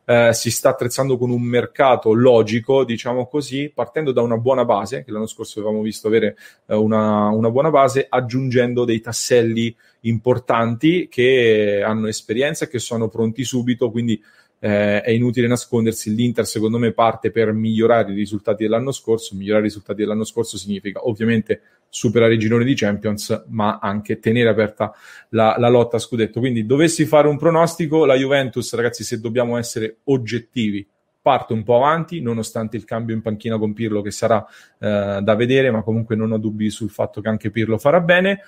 eh, 0.09 0.33
si 0.33 0.53
sta 0.53 0.71
attrezzando 0.71 1.19
con 1.19 1.31
un 1.31 1.43
mercato 1.43 2.13
logico, 2.13 2.85
diciamo 2.85 3.27
così, 3.27 3.71
partendo 3.75 4.13
da 4.13 4.23
una 4.23 4.39
buona 4.39 4.65
base, 4.65 5.03
che 5.03 5.11
l'anno 5.11 5.27
scorso 5.27 5.59
avevamo 5.59 5.83
visto 5.83 6.07
avere 6.07 6.37
eh, 6.67 6.77
una, 6.77 7.29
una 7.29 7.51
buona 7.51 7.71
base, 7.71 8.07
aggiungendo 8.09 8.85
dei 8.85 9.01
tasselli 9.01 9.75
importanti 10.03 11.09
che 11.11 11.83
hanno 11.85 12.07
esperienza 12.07 12.65
e 12.65 12.69
che 12.69 12.79
sono 12.79 13.09
pronti 13.09 13.43
subito, 13.43 13.91
quindi 13.91 14.23
eh, 14.67 15.01
è 15.01 15.11
inutile 15.11 15.47
nascondersi, 15.47 16.13
l'Inter 16.13 16.45
secondo 16.45 16.77
me 16.77 16.91
parte 16.91 17.31
per 17.31 17.53
migliorare 17.53 18.11
i 18.11 18.17
risultati 18.17 18.65
dell'anno 18.65 18.91
scorso, 18.91 19.37
migliorare 19.37 19.63
i 19.63 19.69
risultati 19.69 20.01
dell'anno 20.03 20.25
scorso 20.25 20.59
significa 20.59 21.07
ovviamente 21.07 21.61
superare 21.89 22.35
i 22.35 22.39
gironi 22.39 22.65
di 22.65 22.75
Champions, 22.75 23.45
ma 23.51 23.79
anche 23.81 24.19
tenere 24.19 24.49
aperta 24.49 24.93
la, 25.29 25.55
la, 25.57 25.69
lotta 25.69 25.99
a 25.99 26.01
scudetto. 26.01 26.41
Quindi 26.41 26.67
dovessi 26.67 27.07
fare 27.07 27.29
un 27.29 27.39
pronostico, 27.39 28.05
la 28.05 28.17
Juventus, 28.17 28.75
ragazzi, 28.75 29.05
se 29.05 29.21
dobbiamo 29.21 29.57
essere 29.57 29.99
oggettivi, 30.05 30.85
parte 31.23 31.53
un 31.53 31.63
po' 31.63 31.77
avanti, 31.77 32.21
nonostante 32.21 32.77
il 32.77 32.85
cambio 32.85 33.15
in 33.15 33.23
panchina 33.23 33.59
con 33.59 33.73
Pirlo 33.73 34.03
che 34.03 34.11
sarà 34.11 34.45
eh, 34.81 35.21
da 35.23 35.35
vedere, 35.37 35.71
ma 35.71 35.83
comunque 35.83 36.17
non 36.17 36.33
ho 36.33 36.39
dubbi 36.39 36.71
sul 36.71 36.91
fatto 36.91 37.21
che 37.21 37.29
anche 37.29 37.51
Pirlo 37.53 37.79
farà 37.79 38.01
bene. 38.01 38.41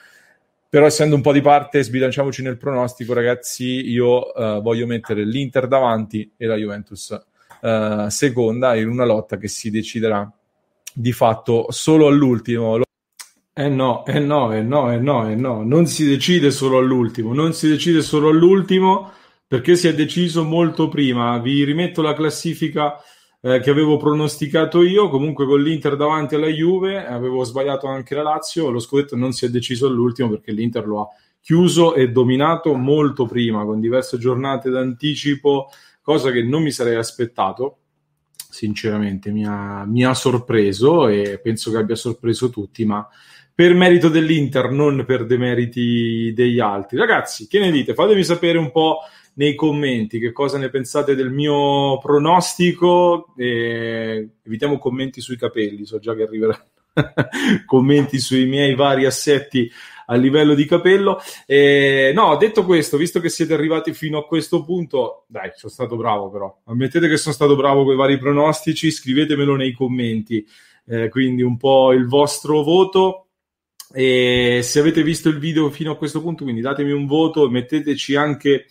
Però 0.71 0.85
essendo 0.85 1.15
un 1.15 1.23
po' 1.23 1.33
di 1.33 1.41
parte, 1.41 1.83
sbilanciamoci 1.83 2.43
nel 2.43 2.59
pronostico, 2.59 3.15
ragazzi. 3.15 3.89
Io 3.89 4.31
uh, 4.33 4.61
voglio 4.61 4.87
mettere 4.87 5.25
l'Inter 5.25 5.67
davanti 5.67 6.31
e 6.37 6.47
la 6.47 6.57
Juventus 6.57 7.19
uh, 7.63 8.09
seconda 8.09 8.75
in 8.75 8.89
una 8.89 9.07
lotta 9.07 9.39
che 9.39 9.49
si 9.49 9.71
deciderà 9.71 10.31
di 10.93 11.13
fatto 11.13 11.67
solo 11.71 12.07
all'ultimo. 12.07 12.83
Eh 13.55 13.69
no, 13.69 14.05
eh 14.05 14.21
no, 14.21 14.53
eh 14.53 14.63
no, 14.63 14.93
eh 14.93 14.99
no, 14.99 15.29
eh 15.29 15.35
no, 15.35 15.63
non 15.65 15.87
si 15.87 16.07
decide 16.07 16.51
solo 16.51 16.79
all'ultimo, 16.79 17.33
non 17.33 17.55
si 17.55 17.69
decide 17.69 18.03
solo 18.03 18.29
all'ultimo 18.29 19.13
perché 19.47 19.75
si 19.75 19.89
è 19.89 19.95
deciso 19.95 20.45
molto 20.45 20.89
prima. 20.89 21.39
Vi 21.39 21.65
rimetto 21.65 22.03
la 22.03 22.13
classifica 22.13 23.01
eh, 23.41 23.61
che 23.61 23.71
avevo 23.71 23.97
pronosticato 23.97 24.83
io, 24.83 25.09
comunque 25.09 25.47
con 25.47 25.63
l'Inter 25.63 25.97
davanti 25.97 26.35
alla 26.35 26.49
Juve, 26.49 27.07
avevo 27.07 27.45
sbagliato 27.45 27.87
anche 27.87 28.15
la 28.15 28.23
Lazio, 28.23 28.71
lo 28.71 28.81
scudetto 28.81 29.17
non 29.17 29.33
si 29.33 29.45
è 29.45 29.49
deciso 29.49 29.87
all'ultimo 29.87 30.29
perché 30.29 30.53
l'Inter 30.53 30.87
lo 30.87 31.01
ha 31.01 31.09
chiuso 31.41 31.95
e 31.95 32.11
dominato 32.11 32.75
molto 32.75 33.27
prima, 33.27 33.65
con 33.65 33.81
diverse 33.81 34.19
giornate 34.19 34.71
d'anticipo, 34.71 35.71
cosa 36.03 36.31
che 36.31 36.43
non 36.43 36.63
mi 36.63 36.71
sarei 36.71 36.97
aspettato, 36.97 37.79
sinceramente 38.37 39.31
mi 39.31 39.47
ha, 39.47 39.85
mi 39.87 40.05
ha 40.05 40.15
sorpreso 40.15 41.07
e 41.07 41.39
penso 41.41 41.71
che 41.71 41.77
abbia 41.77 41.95
sorpreso 41.95 42.51
tutti, 42.51 42.85
ma 42.85 43.07
per 43.55 43.75
merito 43.75 44.09
dell'Inter, 44.09 44.71
non 44.71 45.05
per 45.05 45.27
demeriti 45.27 46.33
degli 46.35 46.61
altri. 46.61 46.97
Ragazzi, 46.97 47.47
che 47.49 47.59
ne 47.59 47.71
dite? 47.71 47.93
Fatemi 47.93 48.23
sapere 48.23 48.57
un 48.57 48.71
po' 48.71 49.01
nei 49.39 49.55
commenti 49.55 50.19
che 50.19 50.33
cosa 50.33 50.59
ne 50.59 50.69
pensate 50.69 51.15
del 51.15 51.31
mio 51.31 51.99
pronostico. 51.99 53.33
E 53.37 54.29
evitiamo 54.45 54.79
commenti 54.79 55.21
sui 55.21 55.37
capelli, 55.37 55.87
so 55.87 55.99
già 55.99 56.15
che 56.15 56.23
arriveranno 56.23 56.67
commenti 57.65 58.19
sui 58.19 58.47
miei 58.47 58.75
vari 58.75 59.07
assetti 59.07 59.71
a 60.07 60.17
livello 60.17 60.55
di 60.55 60.65
capello. 60.65 61.21
E, 61.47 62.11
no, 62.15 62.37
detto 62.37 62.65
questo, 62.65 62.97
visto 62.97 63.21
che 63.21 63.29
siete 63.29 63.55
arrivati 63.55 63.93
fino 63.95 64.19
a 64.19 64.27
questo 64.27 64.65
punto, 64.65 65.25
dai, 65.29 65.53
sono 65.55 65.73
stato 65.73 65.97
bravo 65.97 66.31
però. 66.31 66.61
Ammettete 66.65 67.09
che 67.09 67.17
sono 67.17 67.35
stato 67.35 67.55
bravo 67.55 67.85
con 67.85 67.95
i 67.95 67.97
vari 67.97 68.19
pronostici, 68.19 68.91
scrivetemelo 68.91 69.55
nei 69.55 69.73
commenti. 69.73 70.45
Eh, 70.85 71.09
quindi 71.11 71.43
un 71.43 71.57
po' 71.57 71.93
il 71.93 72.07
vostro 72.07 72.63
voto. 72.63 73.27
E 73.93 74.61
se 74.63 74.81
avete 74.81 75.03
visto 75.03 75.29
il 75.29 75.39
video 75.39 75.71
fino 75.71 75.93
a 75.93 75.97
questo 75.97 76.21
punto, 76.21 76.43
quindi 76.43 76.61
datemi 76.61 76.91
un 76.91 77.07
voto 77.07 77.47
e 77.47 77.51
metteteci 77.51 78.17
anche 78.17 78.67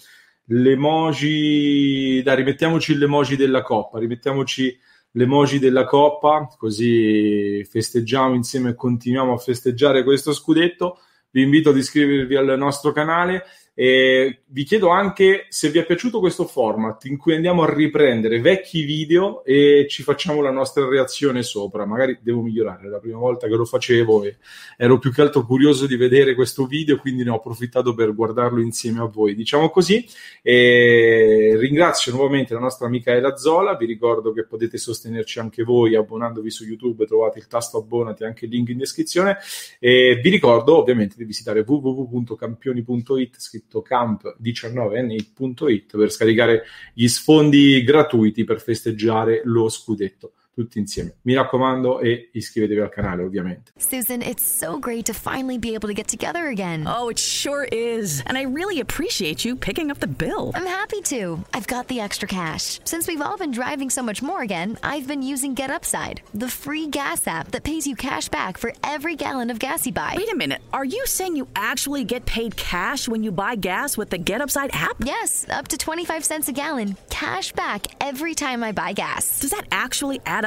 l'emoji, 0.48 2.22
dai, 2.24 2.36
rimettiamoci 2.36 2.96
l'emoji 2.96 3.36
della 3.36 3.62
coppa, 3.62 4.00
rimettiamoci 4.00 4.78
l'emoji 5.12 5.60
della 5.60 5.86
coppa, 5.86 6.48
così 6.58 7.64
festeggiamo 7.64 8.36
insieme 8.36 8.70
e 8.70 8.76
continuiamo 8.76 9.34
a 9.34 9.38
festeggiare 9.38 10.04
questo 10.04 10.34
scudetto. 10.34 11.00
Vi 11.30 11.42
invito 11.42 11.70
ad 11.70 11.78
iscrivervi 11.78 12.36
al 12.36 12.58
nostro 12.58 12.92
canale 12.92 13.44
e 13.80 14.40
vi 14.48 14.64
chiedo 14.64 14.90
anche 14.90 15.46
se 15.50 15.70
vi 15.70 15.78
è 15.78 15.86
piaciuto 15.86 16.20
questo 16.20 16.46
format 16.46 17.06
in 17.06 17.16
cui 17.16 17.36
andiamo 17.36 17.62
a 17.62 17.72
riprendere 17.72 18.42
vecchi 18.42 18.82
video 18.82 19.44
e 19.44 19.86
ci 19.88 20.02
facciamo 20.02 20.42
la 20.42 20.50
nostra 20.50 20.88
reazione 20.88 21.44
sopra. 21.44 21.86
Magari 21.86 22.18
devo 22.20 22.42
migliorare, 22.42 22.88
è 22.88 22.90
la 22.90 22.98
prima 22.98 23.20
volta 23.20 23.46
che 23.46 23.54
lo 23.54 23.66
facevo 23.66 24.24
e 24.24 24.38
ero 24.78 24.98
più 24.98 25.14
che 25.14 25.22
altro 25.22 25.46
curioso 25.46 25.86
di 25.86 25.96
vedere 25.96 26.34
questo 26.34 26.66
video, 26.66 26.98
quindi 26.98 27.24
ne 27.24 27.30
ho 27.30 27.36
approfittato 27.36 27.94
per 27.94 28.16
guardarlo 28.16 28.62
insieme 28.62 29.02
a 29.02 29.06
voi. 29.06 29.36
Diciamo 29.36 29.70
così, 29.70 30.04
e 30.42 31.56
ringrazio 31.60 32.14
nuovamente 32.14 32.56
la 32.56 32.60
nostra 32.60 32.88
Michaela 32.88 33.36
Zola, 33.36 33.76
vi 33.76 33.86
ricordo 33.86 34.34
che 34.34 34.48
potete 34.48 34.80
sostenerci 34.80 35.38
anche 35.38 35.62
voi 35.64 35.94
abbonandovi 35.94 36.50
su 36.50 36.66
YouTube, 36.66 37.06
trovate 37.06 37.38
il 37.38 37.46
tasto 37.46 37.78
abbonati 37.78 38.24
anche 38.24 38.46
il 38.46 38.52
link 38.52 38.70
in 38.70 38.80
descrizione 38.80 39.38
e 39.78 40.20
vi 40.20 40.32
ricordo 40.32 40.78
ovviamente 40.78 41.14
di 41.16 41.26
visitare 41.26 41.64
www.campioni.it 41.64 43.36
sito 43.68 43.84
camp19n.it 43.88 45.98
per 45.98 46.12
scaricare 46.12 46.64
gli 46.94 47.08
sfondi 47.08 47.84
gratuiti 47.84 48.44
per 48.46 48.62
festeggiare 48.62 49.42
lo 49.44 49.70
scudetto. 49.70 50.32
Tutti 50.58 50.80
insieme. 50.80 51.14
Mi 51.22 51.36
raccomando 51.36 52.00
e 52.00 52.32
iscrivetevi 52.34 52.80
al 52.80 52.90
canale 52.90 53.22
ovviamente. 53.22 53.72
Susan, 53.78 54.24
it's 54.24 54.44
so 54.44 54.80
great 54.80 55.06
to 55.06 55.14
finally 55.14 55.60
be 55.60 55.76
able 55.76 55.88
to 55.88 55.94
get 55.94 56.08
together 56.08 56.48
again. 56.48 56.88
Oh, 56.88 57.10
it 57.10 57.20
sure 57.20 57.68
is. 57.72 58.24
And 58.26 58.38
I 58.38 58.46
really 58.46 58.80
appreciate 58.80 59.46
you 59.46 59.56
picking 59.56 59.92
up 59.92 60.00
the 60.00 60.08
bill. 60.08 60.52
I'm 60.56 60.66
happy 60.66 61.02
to. 61.14 61.46
I've 61.54 61.68
got 61.68 61.88
the 61.90 62.00
extra 62.00 62.28
cash. 62.28 62.80
Since 62.86 63.08
we've 63.08 63.22
all 63.22 63.38
been 63.38 63.52
driving 63.52 63.92
so 63.92 64.02
much 64.02 64.24
more 64.24 64.42
again, 64.42 64.80
I've 64.82 65.06
been 65.06 65.22
using 65.22 65.54
Get 65.54 65.70
Upside, 65.70 66.22
the 66.34 66.50
free 66.50 66.88
gas 66.88 67.28
app 67.28 67.52
that 67.52 67.64
pays 67.64 67.86
you 67.86 67.96
cash 67.96 68.28
back 68.28 68.58
for 68.58 68.74
every 68.84 69.16
gallon 69.16 69.52
of 69.52 69.60
gas 69.60 69.86
you 69.86 69.94
buy. 69.94 70.16
Wait 70.18 70.32
a 70.32 70.36
minute. 70.36 70.62
Are 70.74 70.86
you 70.86 71.06
saying 71.06 71.36
you 71.36 71.48
actually 71.56 72.04
get 72.04 72.26
paid 72.26 72.58
cash 72.58 73.08
when 73.08 73.22
you 73.22 73.32
buy 73.32 73.56
gas 73.56 73.96
with 73.96 74.10
the 74.10 74.18
Get 74.18 74.42
Upside 74.42 74.72
app? 74.74 74.96
Yes, 75.04 75.46
up 75.50 75.68
to 75.68 75.78
25 75.78 76.26
cents 76.26 76.48
a 76.48 76.52
gallon. 76.52 76.98
Cash 77.12 77.52
back 77.52 77.86
every 78.02 78.34
time 78.34 78.64
I 78.64 78.72
buy 78.72 78.94
gas. 78.94 79.40
Does 79.40 79.52
that 79.52 79.68
actually 79.72 80.20
add 80.26 80.47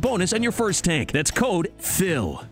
bonus 0.00 0.34
on 0.34 0.42
your 0.42 0.52
first 0.52 0.84
tank. 0.84 1.12
That's 1.12 1.30
code 1.30 1.72
PHIL. 1.78 2.51